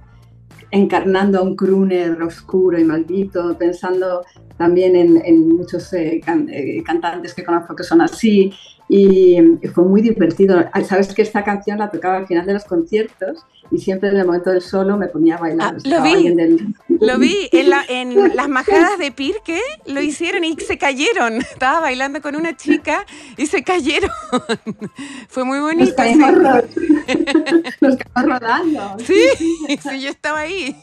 encarnando 0.71 1.39
a 1.39 1.43
un 1.43 1.55
crooner 1.55 2.21
oscuro 2.23 2.79
y 2.79 2.85
maldito, 2.85 3.57
pensando 3.59 4.25
también 4.63 4.95
en, 4.95 5.11
en 5.25 5.49
muchos 5.59 5.93
eh, 5.93 6.21
can- 6.25 6.49
eh, 6.49 6.83
cantantes 6.85 7.35
que 7.35 7.43
conozco 7.43 7.75
que 7.75 7.83
son 7.83 8.01
así, 8.01 8.53
y, 8.89 9.39
y 9.63 9.69
fue 9.75 9.85
muy 9.85 10.01
divertido. 10.03 10.65
Sabes 10.87 11.15
que 11.15 11.23
esta 11.23 11.43
canción 11.43 11.79
la 11.79 11.91
tocaba 11.91 12.17
al 12.19 12.27
final 12.27 12.45
de 12.47 12.53
los 12.53 12.65
conciertos 12.65 13.39
y 13.71 13.79
siempre 13.79 14.11
en 14.11 14.19
el 14.19 14.27
momento 14.27 14.51
del 14.51 14.61
solo 14.61 14.99
me 14.99 15.07
ponía 15.07 15.37
a 15.37 15.41
bailar. 15.41 15.77
Ah, 15.77 15.89
lo 15.93 16.03
vi. 16.03 16.29
del- 16.35 16.75
Lo 17.01 17.19
vi 17.19 17.49
en, 17.53 17.71
la- 17.71 17.85
en 17.89 18.37
las 18.37 18.49
majadas 18.49 18.99
de 18.99 19.11
Pirque, 19.11 19.59
lo 19.87 20.01
hicieron 20.03 20.45
y 20.45 20.55
se 20.61 20.77
cayeron. 20.77 21.37
Estaba 21.37 21.81
bailando 21.81 22.21
con 22.21 22.37
una 22.37 22.55
chica 22.57 23.05
y 23.39 23.47
se 23.47 23.63
cayeron. 23.65 24.11
Fue 25.29 25.45
muy 25.45 25.59
Nos 25.59 25.67
bonito. 25.69 25.95
caímos, 25.97 26.31
sí. 26.75 26.81
nos 27.81 27.97
rodando. 28.15 28.97
Sí, 29.07 29.23
sí, 29.81 30.01
yo 30.03 30.11
estaba 30.11 30.41
ahí. 30.41 30.77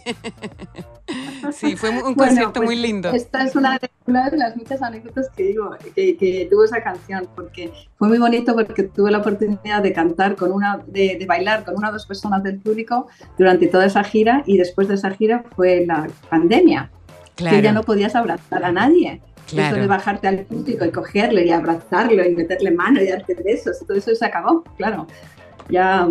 Sí, 1.51 1.76
fue 1.76 1.89
un 1.89 1.99
Bueno, 2.01 2.16
concierto 2.16 2.53
pues, 2.53 2.66
muy 2.66 2.76
lindo. 2.76 3.12
Esta 3.12 3.43
es 3.43 3.55
una 3.55 3.78
de, 3.78 3.89
una 4.05 4.30
de 4.30 4.38
las 4.38 4.55
muchas 4.55 4.82
anécdotas 4.82 5.30
que 5.36 5.43
digo, 5.43 5.76
que, 5.95 6.18
que 6.18 6.47
tuvo 6.49 6.64
esa 6.64 6.82
canción, 6.82 7.28
porque 7.36 7.72
fue 7.97 8.07
muy 8.07 8.18
bonito 8.18 8.53
porque 8.53 8.84
tuve 8.84 9.12
la 9.12 9.20
oportunidad 9.20 9.82
de 9.82 9.93
cantar 9.93 10.36
con 10.36 10.51
una, 10.51 10.80
de, 10.88 11.18
de 11.20 11.26
bailar 11.26 11.64
con 11.64 11.78
una 11.78 11.89
o 11.89 11.93
dos 11.93 12.05
personas 12.05 12.43
del 12.43 12.60
público 12.60 13.07
durante 13.38 13.68
toda 13.68 13.86
esa 13.86 14.03
gira 14.03 14.43
y 14.45 14.57
después 14.57 14.88
de 14.88 14.95
esa 14.95 15.12
gira 15.12 15.43
fue 15.55 15.86
la 15.86 16.07
pandemia, 16.30 16.91
que 17.36 17.43
ya 17.45 17.62
Claro, 17.62 17.74
no 17.74 17.84
podías 17.84 18.16
abrazar 18.16 18.64
a 18.64 18.72
nadie. 18.72 19.22
Eso 19.47 19.55
de 19.55 19.70
claro. 19.70 19.88
bajarte 19.88 20.28
al 20.28 20.39
público 20.45 20.86
y 20.86 20.91
cogerle 20.91 21.45
y 21.45 21.49
abrazarlo 21.49 22.24
y 22.24 22.36
meterle 22.36 22.70
mano 22.70 23.01
y 23.01 23.07
darte 23.07 23.34
besos, 23.34 23.80
todo 23.80 23.97
eso 23.97 24.14
se 24.14 24.26
acabó, 24.26 24.64
claro. 24.78 25.07
Ya 25.70 26.07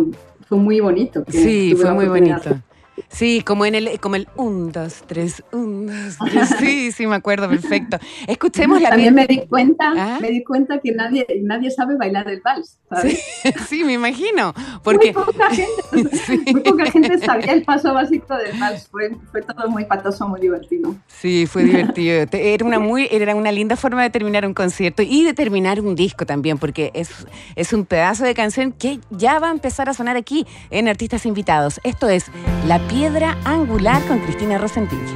fue 0.47 0.57
muy 0.57 0.79
bonito. 0.79 1.23
Sí, 1.29 1.73
fue 1.79 1.93
muy 1.93 2.07
bonito. 2.07 2.59
Sí, 3.07 3.41
como 3.45 3.65
en 3.65 3.75
el, 3.75 3.99
como 3.99 4.15
el 4.15 4.27
1, 4.35 4.71
2, 4.71 5.03
3, 5.07 5.43
1, 5.51 5.91
2, 5.91 6.17
3. 6.31 6.49
Sí, 6.59 6.91
sí, 6.91 7.07
me 7.07 7.15
acuerdo, 7.15 7.49
perfecto. 7.49 7.97
Escuchemos 8.27 8.81
la 8.81 8.89
También 8.89 9.13
me 9.15 9.25
di 9.27 9.45
cuenta, 9.47 9.93
¿Ah? 9.95 10.17
me 10.21 10.29
di 10.29 10.43
cuenta 10.43 10.79
que 10.79 10.91
nadie, 10.91 11.25
nadie 11.43 11.71
sabe 11.71 11.95
bailar 11.95 12.27
el 12.29 12.41
vals, 12.41 12.77
¿sabes? 12.89 13.19
Sí, 13.43 13.51
sí, 13.69 13.83
me 13.83 13.93
imagino. 13.93 14.53
Porque 14.83 15.13
Muy 15.13 15.23
poca 15.23 15.49
gente, 15.49 16.17
Sí. 16.25 16.41
muy 16.51 16.61
poca 16.61 16.91
gente 16.91 17.17
sabía 17.19 17.53
el 17.53 17.63
paso 17.63 17.93
básico 17.93 18.35
del 18.35 18.59
vals. 18.59 18.87
Fue, 18.89 19.11
fue 19.31 19.41
todo 19.41 19.69
muy 19.69 19.85
patoso, 19.85 20.27
muy 20.27 20.41
divertido. 20.41 20.95
Sí, 21.07 21.45
fue 21.45 21.63
divertido. 21.63 22.25
Era 22.31 22.65
una 22.65 22.79
muy, 22.79 23.07
era 23.11 23.35
una 23.35 23.51
linda 23.51 23.75
forma 23.75 24.03
de 24.03 24.09
terminar 24.09 24.45
un 24.45 24.53
concierto 24.53 25.01
y 25.01 25.23
de 25.23 25.33
terminar 25.33 25.81
un 25.81 25.95
disco 25.95 26.25
también, 26.25 26.57
porque 26.57 26.91
es, 26.93 27.09
es 27.55 27.73
un 27.73 27.85
pedazo 27.85 28.23
de 28.23 28.33
canción 28.33 28.71
que 28.71 28.99
ya 29.09 29.39
va 29.39 29.49
a 29.49 29.51
empezar 29.51 29.89
a 29.89 29.93
sonar 29.93 30.17
aquí 30.17 30.45
en 30.69 30.87
Artistas 30.87 31.25
Invitados. 31.25 31.79
Esto 31.83 32.09
es 32.09 32.25
La 32.67 32.79
Piedra 32.89 33.37
Angular 33.45 34.01
con 34.07 34.17
Cristina 34.19 34.57
Rosentinge. 34.57 35.13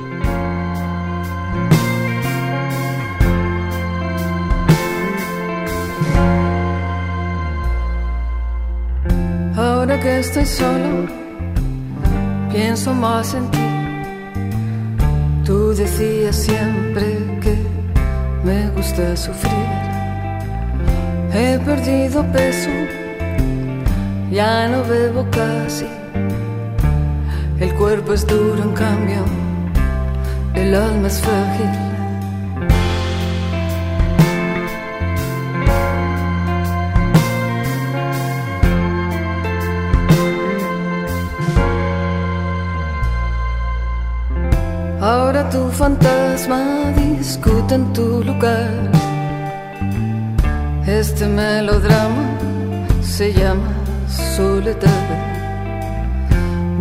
Ahora 9.56 10.00
que 10.00 10.20
estoy 10.20 10.46
solo, 10.46 11.08
pienso 12.52 12.94
más 12.94 13.34
en 13.34 13.50
ti. 13.50 13.58
Tú 15.44 15.74
decías 15.74 16.36
siempre 16.36 17.40
que 17.42 17.58
me 18.44 18.70
gusta 18.70 19.18
sufrir. 19.18 19.52
He 21.34 21.58
perdido 21.66 22.24
peso, 22.32 22.70
ya 24.32 24.68
no 24.68 24.84
bebo 24.84 25.26
casi. 25.32 25.88
El 27.64 27.74
cuerpo 27.76 28.12
es 28.12 28.28
duro, 28.28 28.62
en 28.62 28.74
cambio, 28.74 29.24
el 30.54 30.76
alma 30.76 31.08
es 31.08 31.22
frágil. 31.22 31.70
Ahora 45.00 45.50
tu 45.50 45.70
fantasma 45.70 46.92
discute 46.98 47.76
en 47.76 47.94
tu 47.94 48.26
lugar. 48.26 48.92
Este 50.86 51.30
melodrama 51.30 52.26
se 53.02 53.32
llama 53.32 53.72
soledad. 54.10 55.33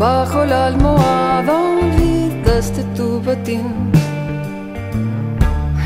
Bajo 0.03 0.45
la 0.45 0.67
almohada 0.67 1.53
olvidaste 1.79 2.83
tu 2.97 3.23
batín. 3.25 3.93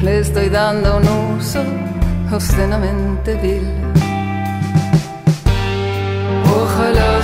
Le 0.01 0.21
estoy 0.21 0.49
dando 0.49 0.97
un 0.97 1.07
uso 1.37 1.62
obscenamente 2.33 3.35
vil. 3.43 3.67
Ojalá 6.59 7.16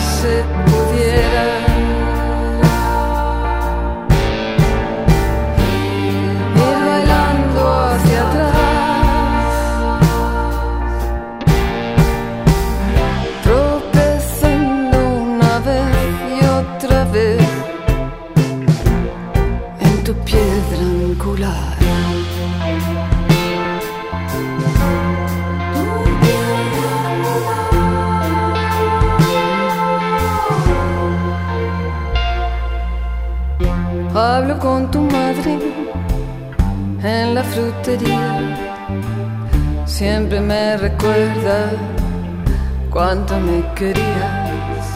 cuánto 43.13 43.39
me 43.41 43.63
querías. 43.75 44.87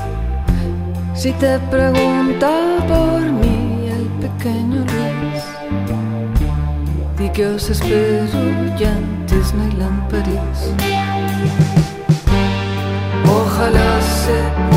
Si 1.14 1.32
te 1.32 1.58
pregunta 1.70 2.50
por 2.88 3.20
mí 3.20 3.88
el 3.96 4.06
pequeño 4.24 4.86
Luis, 4.92 5.44
di 7.18 7.28
que 7.28 7.46
os 7.46 7.68
espero 7.68 8.40
ya 8.78 8.90
en 8.90 9.26
Disneyland 9.26 10.00
París. 10.08 10.58
Ojalá 13.28 14.00
se 14.22 14.75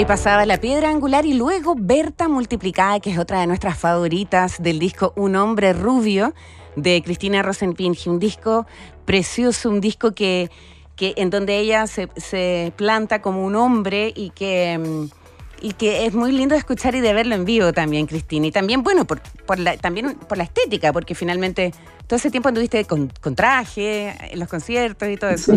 Ahí 0.00 0.06
pasaba 0.06 0.46
la 0.46 0.56
piedra 0.56 0.88
angular 0.88 1.26
y 1.26 1.34
luego 1.34 1.74
Berta 1.76 2.26
multiplicada, 2.26 3.00
que 3.00 3.10
es 3.10 3.18
otra 3.18 3.40
de 3.40 3.46
nuestras 3.46 3.78
favoritas 3.78 4.56
del 4.62 4.78
disco 4.78 5.12
Un 5.14 5.36
hombre 5.36 5.74
rubio 5.74 6.32
de 6.74 7.02
Cristina 7.02 7.42
Rosenpinge, 7.42 8.08
un 8.08 8.18
disco 8.18 8.66
precioso, 9.04 9.68
un 9.68 9.82
disco 9.82 10.14
que, 10.14 10.50
que 10.96 11.12
en 11.18 11.28
donde 11.28 11.58
ella 11.58 11.86
se, 11.86 12.08
se 12.16 12.72
planta 12.76 13.20
como 13.20 13.44
un 13.44 13.56
hombre 13.56 14.10
y 14.16 14.30
que 14.30 14.78
mm, 14.78 15.20
y 15.60 15.72
que 15.74 16.06
es 16.06 16.14
muy 16.14 16.32
lindo 16.32 16.54
de 16.54 16.60
escuchar 16.60 16.94
y 16.94 17.00
de 17.00 17.12
verlo 17.12 17.34
en 17.34 17.44
vivo 17.44 17.74
también, 17.74 18.06
Cristina. 18.06 18.46
Y 18.46 18.52
también, 18.52 18.82
bueno, 18.82 19.04
por, 19.04 19.20
por 19.44 19.58
también 19.82 20.14
por 20.14 20.38
la 20.38 20.44
estética, 20.44 20.94
porque 20.94 21.14
finalmente 21.14 21.74
todo 22.10 22.16
ese 22.16 22.32
tiempo 22.32 22.48
anduviste 22.48 22.84
con, 22.86 23.08
traje, 23.36 24.12
en 24.32 24.40
los 24.40 24.48
conciertos 24.48 25.08
y 25.08 25.16
todo 25.16 25.30
eso. 25.30 25.52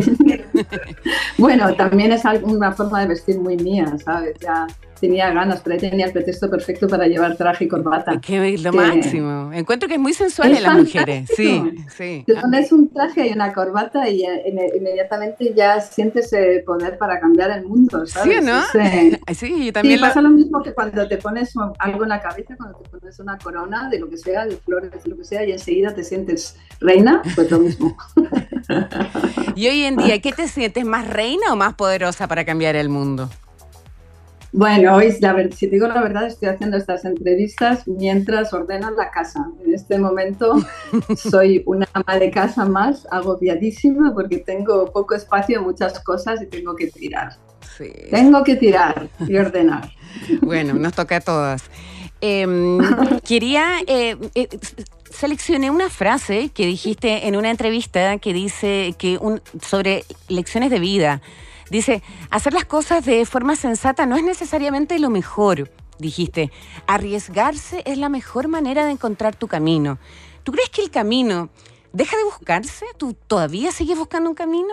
bueno, 1.40 1.74
también 1.74 2.12
es 2.12 2.22
una 2.44 2.72
forma 2.74 3.02
de 3.02 3.08
vestir 3.08 3.40
muy 3.40 3.58
mía, 3.58 3.92
¿sabes? 4.06 4.38
Ya 4.40 4.68
tenía 5.04 5.34
ganas, 5.34 5.60
pero 5.60 5.74
ahí 5.74 5.82
tenía 5.82 6.06
el 6.06 6.14
pretexto 6.14 6.50
perfecto 6.50 6.88
para 6.88 7.08
llevar 7.08 7.36
traje 7.36 7.66
y 7.66 7.68
corbata. 7.68 8.22
Que 8.22 8.54
es 8.54 8.64
lo 8.64 8.72
máximo. 8.72 9.52
Encuentro 9.52 9.90
que 9.90 9.96
es 9.96 10.00
muy 10.00 10.14
sensual 10.14 10.56
en 10.56 10.64
las 10.64 10.78
mujeres. 10.78 11.30
Sí, 11.36 11.62
sí. 11.98 12.24
Te 12.26 12.36
pones 12.36 12.72
un 12.72 12.88
traje 12.88 13.28
y 13.28 13.34
una 13.34 13.52
corbata 13.52 14.08
y 14.08 14.24
eh, 14.24 14.72
inmediatamente 14.78 15.54
ya 15.54 15.82
sientes 15.82 16.32
el 16.32 16.64
poder 16.64 16.98
para 16.98 17.20
cambiar 17.20 17.52
el 17.52 17.66
mundo, 17.66 18.08
¿sabes? 18.08 18.38
Sí, 18.38 18.46
¿no? 18.46 18.62
sí, 19.34 19.66
yo 19.66 19.74
también. 19.74 19.98
Sí, 19.98 20.02
pasa 20.02 20.22
lo 20.22 20.30
mismo 20.30 20.64
que 20.64 20.74
cuando 20.74 21.06
te 21.06 21.18
pones 21.18 21.54
algo 21.80 22.04
en 22.04 22.10
la 22.10 22.22
cabeza, 22.22 22.56
cuando 22.56 22.80
te 22.80 22.90
pones 22.98 23.20
una 23.20 23.38
corona 23.38 23.90
de 23.90 24.00
lo 24.00 24.10
que 24.10 24.16
sea, 24.16 24.46
de 24.46 24.56
flores, 24.56 24.90
de 25.04 25.10
lo 25.10 25.18
que 25.18 25.26
sea, 25.26 25.46
y 25.46 25.52
enseguida 25.52 25.94
te 25.94 26.06
sientes 26.06 26.56
reina, 26.80 27.22
pues 27.36 27.52
lo 27.52 27.60
mismo. 27.60 27.98
y 29.56 29.68
hoy 29.68 29.84
en 29.84 29.98
día, 29.98 30.22
¿qué 30.22 30.32
te 30.32 30.48
sientes 30.48 30.86
más 30.86 31.10
reina 31.10 31.52
o 31.52 31.58
más 31.58 31.74
poderosa 31.74 32.30
para 32.30 32.46
cambiar 32.46 32.78
el 32.78 32.88
mundo? 32.88 33.30
Bueno, 34.56 34.96
hoy, 34.96 35.12
la 35.20 35.36
si 35.52 35.66
digo 35.66 35.88
la 35.88 36.00
verdad, 36.00 36.28
estoy 36.28 36.50
haciendo 36.50 36.78
estas 36.78 37.06
entrevistas 37.06 37.88
mientras 37.88 38.54
ordeno 38.54 38.92
la 38.92 39.10
casa. 39.10 39.48
En 39.66 39.74
este 39.74 39.98
momento 39.98 40.58
soy 41.18 41.64
una 41.66 41.90
ama 41.94 42.20
de 42.20 42.30
casa 42.30 42.64
más 42.64 43.08
agobiadísima 43.10 44.14
porque 44.14 44.38
tengo 44.38 44.92
poco 44.92 45.16
espacio, 45.16 45.64
muchas 45.64 46.00
cosas 46.02 46.40
y 46.44 46.46
tengo 46.46 46.76
que 46.76 46.88
tirar. 46.88 47.36
Tengo 48.12 48.44
que 48.44 48.56
tirar 48.56 49.10
y 49.28 49.36
ordenar. 49.38 49.92
Bueno, 50.42 50.76
nos 50.76 50.94
toca 50.94 51.16
a 51.16 51.22
todas. 51.22 51.64
Em, 52.22 52.78
quería, 53.28 53.80
eh, 53.88 54.16
eh, 54.36 54.48
seleccioné 55.10 55.72
una 55.72 55.90
frase 55.90 56.50
que 56.54 56.68
dijiste 56.68 57.28
en 57.28 57.36
una 57.36 57.50
entrevista 57.50 58.20
que 58.20 58.32
dice 58.32 58.94
que 59.00 59.18
un, 59.18 59.42
sobre 59.60 60.04
lecciones 60.30 60.70
de 60.70 60.78
vida. 60.80 61.22
Dice, 61.74 62.04
hacer 62.30 62.54
las 62.54 62.66
cosas 62.66 63.04
de 63.04 63.26
forma 63.26 63.56
sensata 63.56 64.06
no 64.06 64.16
es 64.16 64.24
necesariamente 64.24 65.00
lo 65.00 65.10
mejor, 65.10 65.72
dijiste. 65.98 66.52
Arriesgarse 66.86 67.82
es 67.88 67.98
la 67.98 68.10
mejor 68.10 68.48
manera 68.48 68.86
de 68.86 68.92
encontrar 68.92 69.36
tu 69.36 69.48
camino. 69.48 69.98
¿Tú 70.44 70.52
crees 70.52 70.70
que 70.70 70.84
el 70.84 70.92
camino 70.92 71.50
deja 71.92 72.16
de 72.16 72.26
buscarse? 72.26 72.86
¿Tú 72.96 73.16
todavía 73.26 73.72
sigues 73.72 73.98
buscando 73.98 74.30
un 74.30 74.36
camino? 74.36 74.72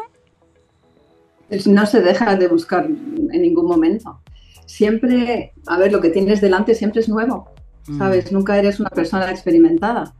No 1.64 1.86
se 1.86 2.02
deja 2.02 2.36
de 2.36 2.48
buscar 2.48 2.84
en 2.84 3.40
ningún 3.40 3.64
momento. 3.64 4.20
Siempre, 4.66 5.54
a 5.68 5.78
ver, 5.78 5.92
lo 5.92 6.02
que 6.02 6.10
tienes 6.10 6.42
delante 6.42 6.74
siempre 6.74 7.00
es 7.00 7.08
nuevo, 7.08 7.48
mm. 7.88 7.96
¿sabes? 7.96 8.30
Nunca 8.30 8.58
eres 8.58 8.78
una 8.78 8.90
persona 8.90 9.30
experimentada. 9.30 10.12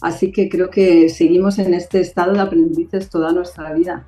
Así 0.00 0.30
que 0.30 0.48
creo 0.48 0.70
que 0.70 1.08
seguimos 1.08 1.58
en 1.58 1.74
este 1.74 1.98
estado 1.98 2.32
de 2.34 2.40
aprendices 2.42 3.10
toda 3.10 3.32
nuestra 3.32 3.72
vida. 3.72 4.06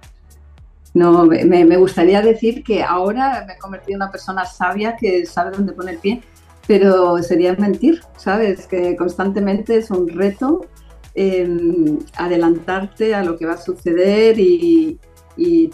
No, 0.93 1.25
me, 1.25 1.77
gustaría 1.77 2.21
decir 2.21 2.65
que 2.65 2.83
ahora 2.83 3.45
me 3.47 3.53
he 3.53 3.59
convertido 3.59 3.97
en 3.97 4.03
una 4.03 4.11
persona 4.11 4.45
sabia 4.45 4.97
que 4.97 5.25
sabe 5.25 5.57
dónde 5.57 5.73
pone 5.73 5.93
el 5.93 5.99
pie, 5.99 6.21
pero 6.67 7.23
sería 7.23 7.55
mentir, 7.55 8.01
¿sabes? 8.17 8.67
Que 8.67 8.97
constantemente 8.97 9.77
es 9.77 9.91
un 9.91 10.09
reto 10.09 10.67
em, 11.15 11.99
adelantarte 12.17 13.15
a 13.15 13.23
lo 13.23 13.37
que 13.37 13.47
va 13.47 13.55
a 13.55 13.59
suceder 13.59 14.37
y, 14.39 14.99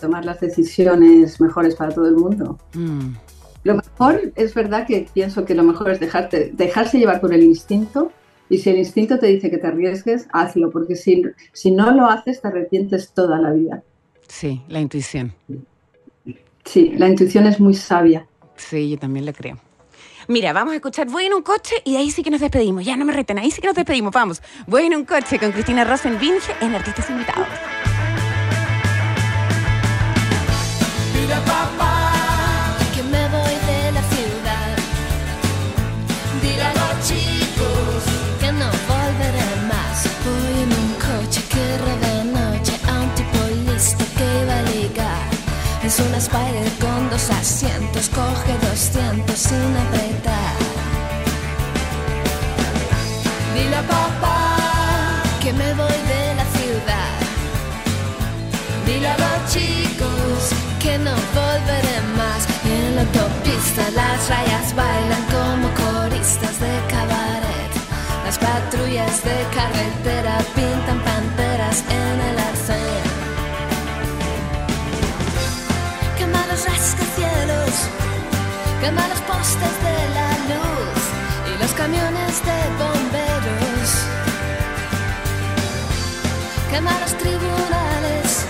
tomar 0.01 0.25
las 0.25 0.39
decisiones 0.39 1.41
mejores 1.41 1.75
para 1.75 1.93
todo 1.93 2.07
el 2.07 2.15
mundo. 2.15 2.57
Mm. 2.75 3.15
Lo 3.65 3.75
mejor, 3.75 4.33
es 4.37 4.55
verdad 4.55 4.87
que 4.87 5.09
pienso 5.13 5.45
que 5.45 5.57
lo 5.57 5.65
mejor 5.65 5.91
es 5.91 5.99
dejarte, 5.99 6.53
dejarse 6.55 6.99
llevar 6.99 7.21
por 7.21 7.35
el 7.35 7.43
instinto 7.43 8.13
y 8.49 8.59
si 8.59 8.71
el 8.71 8.79
instinto 8.79 9.19
te 9.19 9.27
dice 9.27 9.51
que 9.51 9.59
te 9.59 9.67
arriesgues, 9.67 10.29
hazlo, 10.33 10.71
porque 10.71 10.95
si, 10.95 11.23
si 11.53 11.73
no 11.73 11.91
lo 11.91 12.07
haces 12.07 12.41
te 12.41 12.47
arrepientes 12.47 13.13
toda 13.13 13.41
la 13.41 13.53
vida. 13.53 13.83
Sí, 14.29 14.63
la 14.69 14.81
intuición. 14.81 15.35
Sí, 16.65 16.93
la 16.97 17.09
intuición 17.09 17.47
es 17.47 17.61
muy 17.61 17.75
sabia. 17.75 18.27
Sí, 18.57 18.91
yo 18.91 18.99
también 18.99 19.25
la 19.27 19.33
creo. 19.33 19.59
Mira, 20.29 20.53
vamos 20.53 20.73
a 20.73 20.77
escuchar 20.77 21.09
Voy 21.09 21.27
en 21.27 21.35
un 21.35 21.43
coche 21.43 21.77
y 21.85 21.97
ahí 21.97 22.11
sí 22.11 22.23
que 22.23 22.31
nos 22.31 22.41
despedimos. 22.41 22.85
Ya 22.85 22.97
no 22.97 23.05
me 23.05 23.13
reten, 23.13 23.39
ahí 23.39 23.51
sí 23.51 23.61
que 23.61 23.69
nos 23.69 23.77
despedimos. 23.77 24.13
Vamos. 24.13 24.43
Voy 24.67 24.85
en 24.85 24.97
un 24.97 25.05
coche 25.05 25.39
con 25.39 25.53
Cristina 25.53 25.85
Rosenbinge 25.85 26.53
en 26.61 26.75
Artistas 26.75 27.09
Invitados. 27.11 27.47
Es 45.97 46.03
una 46.03 46.19
Spider 46.19 46.71
con 46.79 47.09
dos 47.09 47.31
asientos, 47.31 48.11
coge 48.11 48.53
200 48.69 49.35
sin 49.35 49.77
apretar. 49.77 50.57
Dile 53.55 53.77
a 53.77 53.83
papá 53.83 54.57
que 55.43 55.55
me 55.55 55.73
voy 55.73 55.99
de 56.13 56.35
la 56.35 56.45
ciudad. 56.59 57.17
Dile 58.85 59.09
a 59.09 59.17
los 59.17 59.51
chicos 59.51 60.53
que 60.83 60.99
no 60.99 61.15
volveré 61.33 61.99
más. 62.15 62.47
En 62.67 62.97
la 62.97 63.01
autopista 63.01 63.91
las 63.95 64.29
rayas 64.29 64.75
bailan 64.75 65.25
como 65.33 65.67
coristas 65.83 66.61
de 66.61 66.75
cabaret. 66.91 67.73
Las 68.27 68.37
patrullas 68.37 69.25
de 69.25 69.37
carretera 69.57 70.45
pintan 70.55 70.99
panteras 71.01 71.26
postes 79.47 79.77
de 79.87 79.99
la 80.19 80.31
luz 80.51 81.03
y 81.55 81.63
los 81.63 81.73
camiones 81.73 82.35
de 82.49 82.59
bomberos, 82.81 83.91
quema 86.71 86.93
los 87.01 87.17
tribunales, 87.17 88.47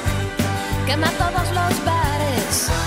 quema 0.87 1.11
todos 1.19 1.49
los 1.59 1.85
bares. 1.85 2.86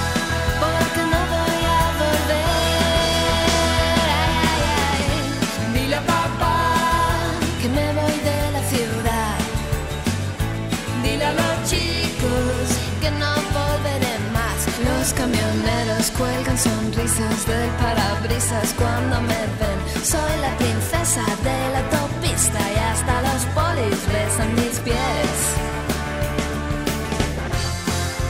Camioneros 15.14 16.12
cuelgan 16.18 16.58
sonrisas 16.58 17.46
del 17.46 17.70
parabrisas 17.82 18.74
cuando 18.78 19.22
me 19.22 19.42
ven. 19.60 19.80
Soy 20.04 20.34
la 20.42 20.56
princesa 20.58 21.24
de 21.44 21.58
la 21.74 21.80
autopista 21.80 22.60
y 22.60 22.78
hasta 22.92 23.22
los 23.22 23.46
polis 23.58 24.00
besan 24.12 24.56
mis 24.56 24.80
pies. 24.80 25.38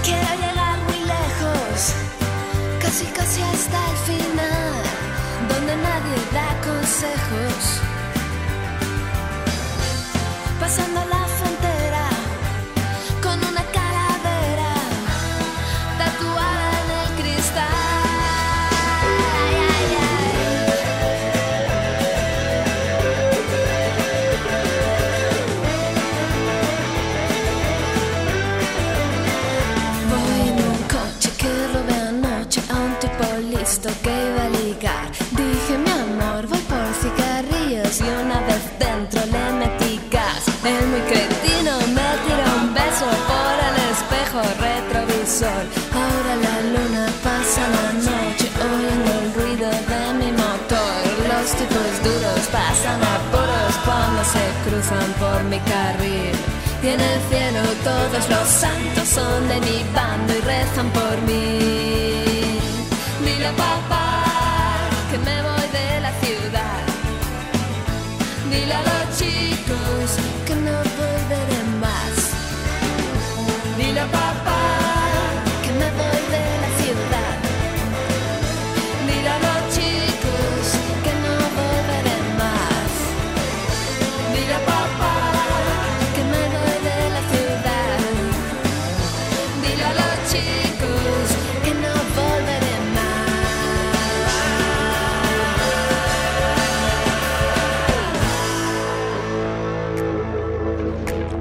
Quiero 0.03 0.31
llegar 0.43 0.77
muy 0.87 0.99
lejos, 1.15 1.93
casi 2.81 3.05
casi 3.17 3.41
hasta 3.41 3.79
el 3.91 3.97
final, 4.09 4.73
donde 5.49 5.75
nadie 5.77 6.15
da 6.33 6.49
consejos. 6.61 7.88
Ahora 45.41 46.35
la 46.35 46.61
luna 46.73 47.07
pasa 47.23 47.61
la 47.69 47.93
noche 47.93 48.49
oyendo 48.59 49.11
el 49.21 49.33
ruido 49.33 49.89
tipos 51.55 52.03
duros 52.03 52.41
pasan 52.51 53.01
apuros 53.01 53.73
cuando 53.85 54.21
se 54.25 54.43
cruzan 54.65 55.09
por 55.17 55.43
mi 55.45 55.59
carril. 55.59 56.35
Y 56.83 56.87
en 56.87 56.99
el 56.99 57.21
cielo 57.29 57.61
todos 57.83 58.29
los 58.29 58.47
santos 58.47 59.07
son 59.07 59.47
de 59.47 59.59
mi 59.61 59.85
bando 59.93 60.33
y 60.33 60.41
rezan 60.41 60.89
por 60.91 61.21
mí. 61.21 62.59
Dile 63.23 63.47
a 63.47 63.53
papá 63.53 64.23
que 65.09 65.17
me 65.19 65.41
voy 65.41 65.67
de 65.79 66.01
la 66.01 66.11
ciudad. 66.21 66.81
Dile 68.51 68.73
a 68.73 68.83
los 68.89 69.17
chicos 69.17 70.09
que 70.45 70.55
no 70.55 70.75
volveré 70.99 71.48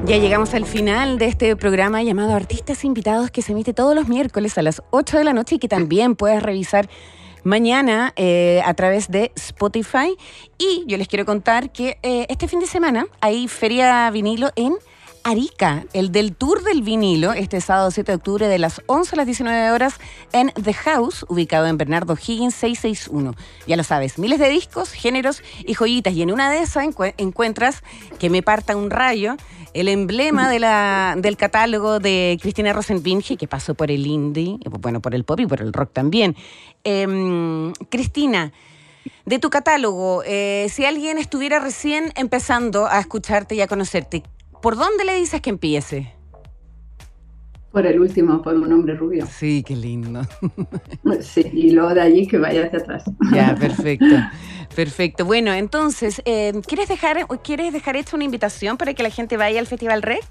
Ya 0.09 0.17
llegamos 0.17 0.55
al 0.55 0.65
final 0.65 1.19
de 1.19 1.27
este 1.27 1.55
programa 1.55 2.03
llamado 2.03 2.35
Artistas 2.35 2.83
Invitados 2.83 3.31
que 3.31 3.43
se 3.43 3.53
emite 3.53 3.75
todos 3.75 3.95
los 3.95 4.09
miércoles 4.09 4.57
a 4.57 4.63
las 4.63 4.83
8 4.91 5.19
de 5.19 5.25
la 5.25 5.35
noche 5.35 5.57
y 5.57 5.59
que 5.59 5.69
también 5.69 6.17
puedes 6.17 6.43
revisar 6.43 6.89
mañana 7.45 8.15
eh, 8.17 8.63
a 8.65 8.73
través 8.73 9.11
de 9.11 9.33
Spotify. 9.37 10.17
Y 10.57 10.85
yo 10.87 10.97
les 10.97 11.09
quiero 11.09 11.27
contar 11.27 11.73
que 11.73 11.99
eh, 12.03 12.25
este 12.31 12.49
fin 12.49 12.59
de 12.59 12.67
semana 12.67 13.07
hay 13.21 13.49
Feria 13.49 14.11
Vinilo 14.11 14.49
en 14.57 14.77
Arica, 15.29 15.85
el 15.93 16.11
del 16.11 16.35
Tour 16.35 16.63
del 16.63 16.81
Vinilo, 16.81 17.35
este 17.35 17.61
sábado 17.61 17.91
7 17.91 18.13
de 18.13 18.17
octubre 18.17 18.49
de 18.49 18.59
las 18.59 18.81
11 18.87 19.15
a 19.15 19.17
las 19.19 19.27
19 19.27 19.73
horas 19.73 19.97
en 20.33 20.51
The 20.53 20.73
House, 20.73 21.27
ubicado 21.29 21.67
en 21.67 21.77
Bernardo 21.77 22.15
Higgins 22.15 22.55
661. 22.55 23.35
Ya 23.67 23.77
lo 23.77 23.85
sabes, 23.85 24.19
miles 24.19 24.39
de 24.39 24.49
discos, 24.49 24.91
géneros 24.91 25.43
y 25.67 25.75
joyitas. 25.75 26.15
Y 26.15 26.23
en 26.23 26.33
una 26.33 26.51
de 26.51 26.61
esas 26.61 26.83
encue- 26.87 27.13
encuentras 27.19 27.83
que 28.19 28.31
me 28.31 28.43
parta 28.43 28.75
un 28.75 28.89
rayo, 28.89 29.37
el 29.75 29.89
emblema 29.89 30.49
de 30.49 30.61
la, 30.61 31.15
del 31.19 31.37
catálogo 31.37 31.99
de 32.01 32.39
Cristina 32.41 32.73
Rosenbinge, 32.73 33.37
que 33.37 33.47
pasó 33.47 33.75
por 33.75 33.91
el 33.91 34.07
indie, 34.07 34.57
bueno, 34.81 35.01
por 35.03 35.15
el 35.15 35.25
pop 35.25 35.41
y 35.41 35.47
por 35.47 35.61
el 35.61 35.75
rock 35.75 35.91
también. 35.93 36.37
Em, 36.85 37.75
Cristina, 37.91 38.51
de 39.27 39.39
tu 39.39 39.51
catálogo, 39.51 40.23
eh, 40.25 40.69
si 40.71 40.87
alguien 40.87 41.19
estuviera 41.19 41.59
recién 41.59 42.15
empezando 42.17 42.87
a 42.87 42.99
escucharte 42.99 43.55
y 43.57 43.61
a 43.61 43.67
conocerte, 43.67 44.23
¿por 44.61 44.77
dónde 44.77 45.05
le 45.05 45.15
dices 45.15 45.41
que 45.41 45.51
empiece? 45.51 46.15
Por 47.73 47.87
el 47.87 48.01
último, 48.01 48.43
por 48.43 48.55
un 48.55 48.73
hombre 48.73 48.95
rubio. 48.95 49.27
Sí, 49.27 49.63
qué 49.63 49.77
lindo. 49.77 50.23
Sí, 51.21 51.43
y 51.53 51.71
luego 51.71 51.95
de 51.95 52.01
allí 52.01 52.27
que 52.27 52.39
vaya 52.39 52.67
hacia 52.67 52.79
atrás. 52.79 53.05
Ya, 53.33 53.55
perfecto. 53.61 54.17
Perfecto. 54.75 55.25
Bueno, 55.25 55.53
entonces, 55.53 56.23
eh, 56.25 56.53
¿quieres 56.67 56.89
dejar 56.89 57.27
quieres 57.43 57.73
dejar 57.73 57.97
hecha 57.97 58.17
una 58.17 58.25
invitación 58.25 58.77
para 58.77 58.95
que 58.95 59.03
la 59.03 59.11
gente 59.11 59.37
vaya 59.37 59.61
al 59.61 59.67
Festival 59.67 60.03
Rec? 60.03 60.25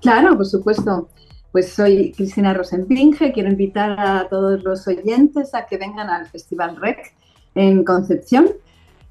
Claro, 0.00 0.36
por 0.36 0.46
supuesto. 0.46 1.08
Pues 1.52 1.72
soy 1.72 2.12
Cristina 2.12 2.54
Rosenbinge, 2.54 3.32
quiero 3.32 3.50
invitar 3.50 4.00
a 4.00 4.26
todos 4.28 4.62
los 4.64 4.88
oyentes 4.88 5.54
a 5.54 5.66
que 5.66 5.76
vengan 5.76 6.08
al 6.08 6.26
Festival 6.26 6.76
REC 6.76 7.14
en 7.54 7.84
Concepción 7.84 8.48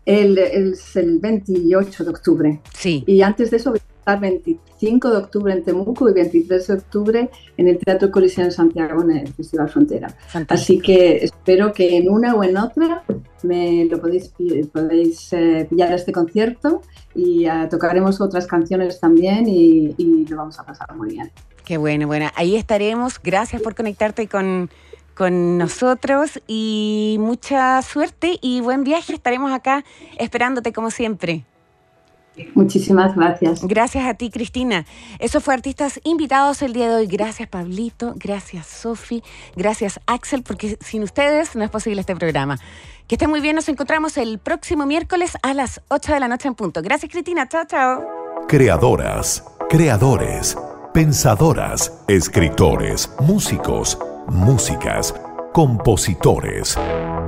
el, 0.06 0.38
el, 0.38 0.76
el 0.96 1.20
28 1.20 2.04
de 2.04 2.10
octubre. 2.10 2.60
Sí. 2.74 3.04
Y 3.06 3.22
antes 3.22 3.52
de 3.52 3.58
eso 3.58 3.72
voy 3.72 3.80
a 3.80 4.00
estar 4.00 4.20
25 4.20 5.10
de 5.10 5.18
octubre 5.18 5.54
en 5.54 5.64
Temuco 5.64 6.10
y 6.10 6.14
23 6.14 6.68
de 6.68 6.74
octubre 6.74 7.30
en 7.58 7.68
el 7.68 7.78
Teatro 7.78 8.10
Coliseo 8.10 8.46
en 8.46 8.52
Santiago 8.52 9.04
en 9.04 9.12
el 9.12 9.34
Festival 9.34 9.70
Frontera. 9.70 10.10
Fantástico. 10.28 10.54
Así 10.54 10.80
que 10.80 11.18
espero 11.18 11.72
que 11.72 11.98
en 11.98 12.10
una 12.10 12.34
o 12.34 12.44
en 12.44 12.58
otra 12.58 13.04
me 13.44 13.86
lo 13.86 14.00
podéis, 14.00 14.34
podéis 14.72 15.34
eh, 15.34 15.68
pillar 15.70 15.94
este 15.94 16.12
concierto 16.12 16.82
y 17.14 17.46
eh, 17.46 17.68
tocaremos 17.70 18.22
otras 18.22 18.48
canciones 18.48 19.00
también 19.00 19.48
y, 19.48 19.94
y 19.98 20.26
lo 20.28 20.38
vamos 20.38 20.60
a 20.60 20.66
pasar 20.66 20.96
muy 20.96 21.10
bien. 21.10 21.32
Qué 21.66 21.78
bueno, 21.78 22.08
bueno. 22.08 22.30
Ahí 22.36 22.56
estaremos. 22.56 23.20
Gracias 23.24 23.62
por 23.62 23.76
conectarte 23.76 24.28
con, 24.28 24.70
con 25.16 25.58
nosotros 25.58 26.42
y 26.48 27.18
mucha 27.20 27.82
suerte 27.82 28.38
y 28.42 28.62
buen 28.62 28.84
viaje. 28.84 29.14
Estaremos 29.14 29.52
acá 29.52 29.84
esperándote 30.18 30.74
como 30.74 30.92
siempre. 30.92 31.46
Muchísimas 32.56 33.16
gracias. 33.16 33.62
Gracias 33.64 34.06
a 34.06 34.14
ti, 34.14 34.30
Cristina. 34.30 34.86
Eso 35.20 35.42
fue 35.42 35.54
Artistas 35.54 36.00
Invitados 36.04 36.62
el 36.62 36.74
día 36.74 36.90
de 36.90 36.96
hoy. 36.96 37.08
Gracias, 37.08 37.50
Pablito. 37.50 38.14
Gracias, 38.16 38.68
Sofi. 38.68 39.22
Gracias, 39.56 40.00
Axel, 40.06 40.44
porque 40.44 40.78
sin 40.82 41.04
ustedes 41.04 41.56
no 41.56 41.64
es 41.64 41.70
posible 41.70 42.02
este 42.02 42.16
programa. 42.16 42.58
Que 43.08 43.16
estén 43.16 43.30
muy 43.30 43.42
bien. 43.42 43.56
Nos 43.56 43.68
encontramos 43.70 44.18
el 44.18 44.40
próximo 44.40 44.86
miércoles 44.86 45.34
a 45.44 45.54
las 45.54 45.82
8 45.90 46.14
de 46.14 46.20
la 46.20 46.28
noche 46.28 46.48
en 46.48 46.56
punto. 46.56 46.82
Gracias, 46.82 47.12
Cristina. 47.12 47.48
Chao, 47.50 47.66
chao. 47.66 48.02
Creadoras, 48.48 49.44
creadores, 49.70 50.58
pensadoras, 50.94 52.04
escritores, 52.08 53.12
músicos, 53.20 53.98
músicas, 54.32 55.14
compositores. 55.54 56.78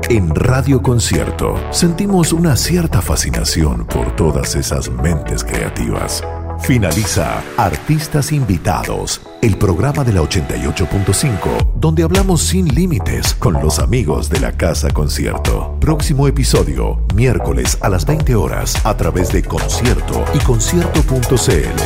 En 0.10 0.34
Radio 0.34 0.82
Concierto 0.82 1.56
sentimos 1.72 2.34
una 2.34 2.56
cierta 2.56 3.02
fascinación 3.02 3.86
por 3.86 4.16
todas 4.16 4.56
esas 4.56 4.90
mentes 4.90 5.44
creativas. 5.44 6.24
Finaliza 6.60 7.42
Artistas 7.58 8.32
Invitados, 8.32 9.22
el 9.42 9.58
programa 9.58 10.04
de 10.04 10.14
la 10.14 10.22
88.5, 10.22 11.74
donde 11.76 12.04
hablamos 12.04 12.42
sin 12.42 12.74
límites 12.74 13.34
con 13.34 13.54
los 13.56 13.80
amigos 13.80 14.30
de 14.30 14.40
la 14.40 14.54
Casa 14.54 14.90
Concierto. 14.90 15.76
Próximo 15.82 16.28
episodio, 16.28 17.00
miércoles 17.16 17.78
a 17.82 17.90
las 17.90 18.06
20 18.06 18.36
horas, 18.36 18.74
a 18.86 18.96
través 18.96 19.32
de 19.32 19.44
Concierto 19.44 20.24
y 20.34 20.40
concierto.cl. 20.40 21.82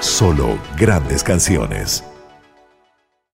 Solo 0.00 0.58
grandes 0.76 1.22
canciones. 1.22 2.09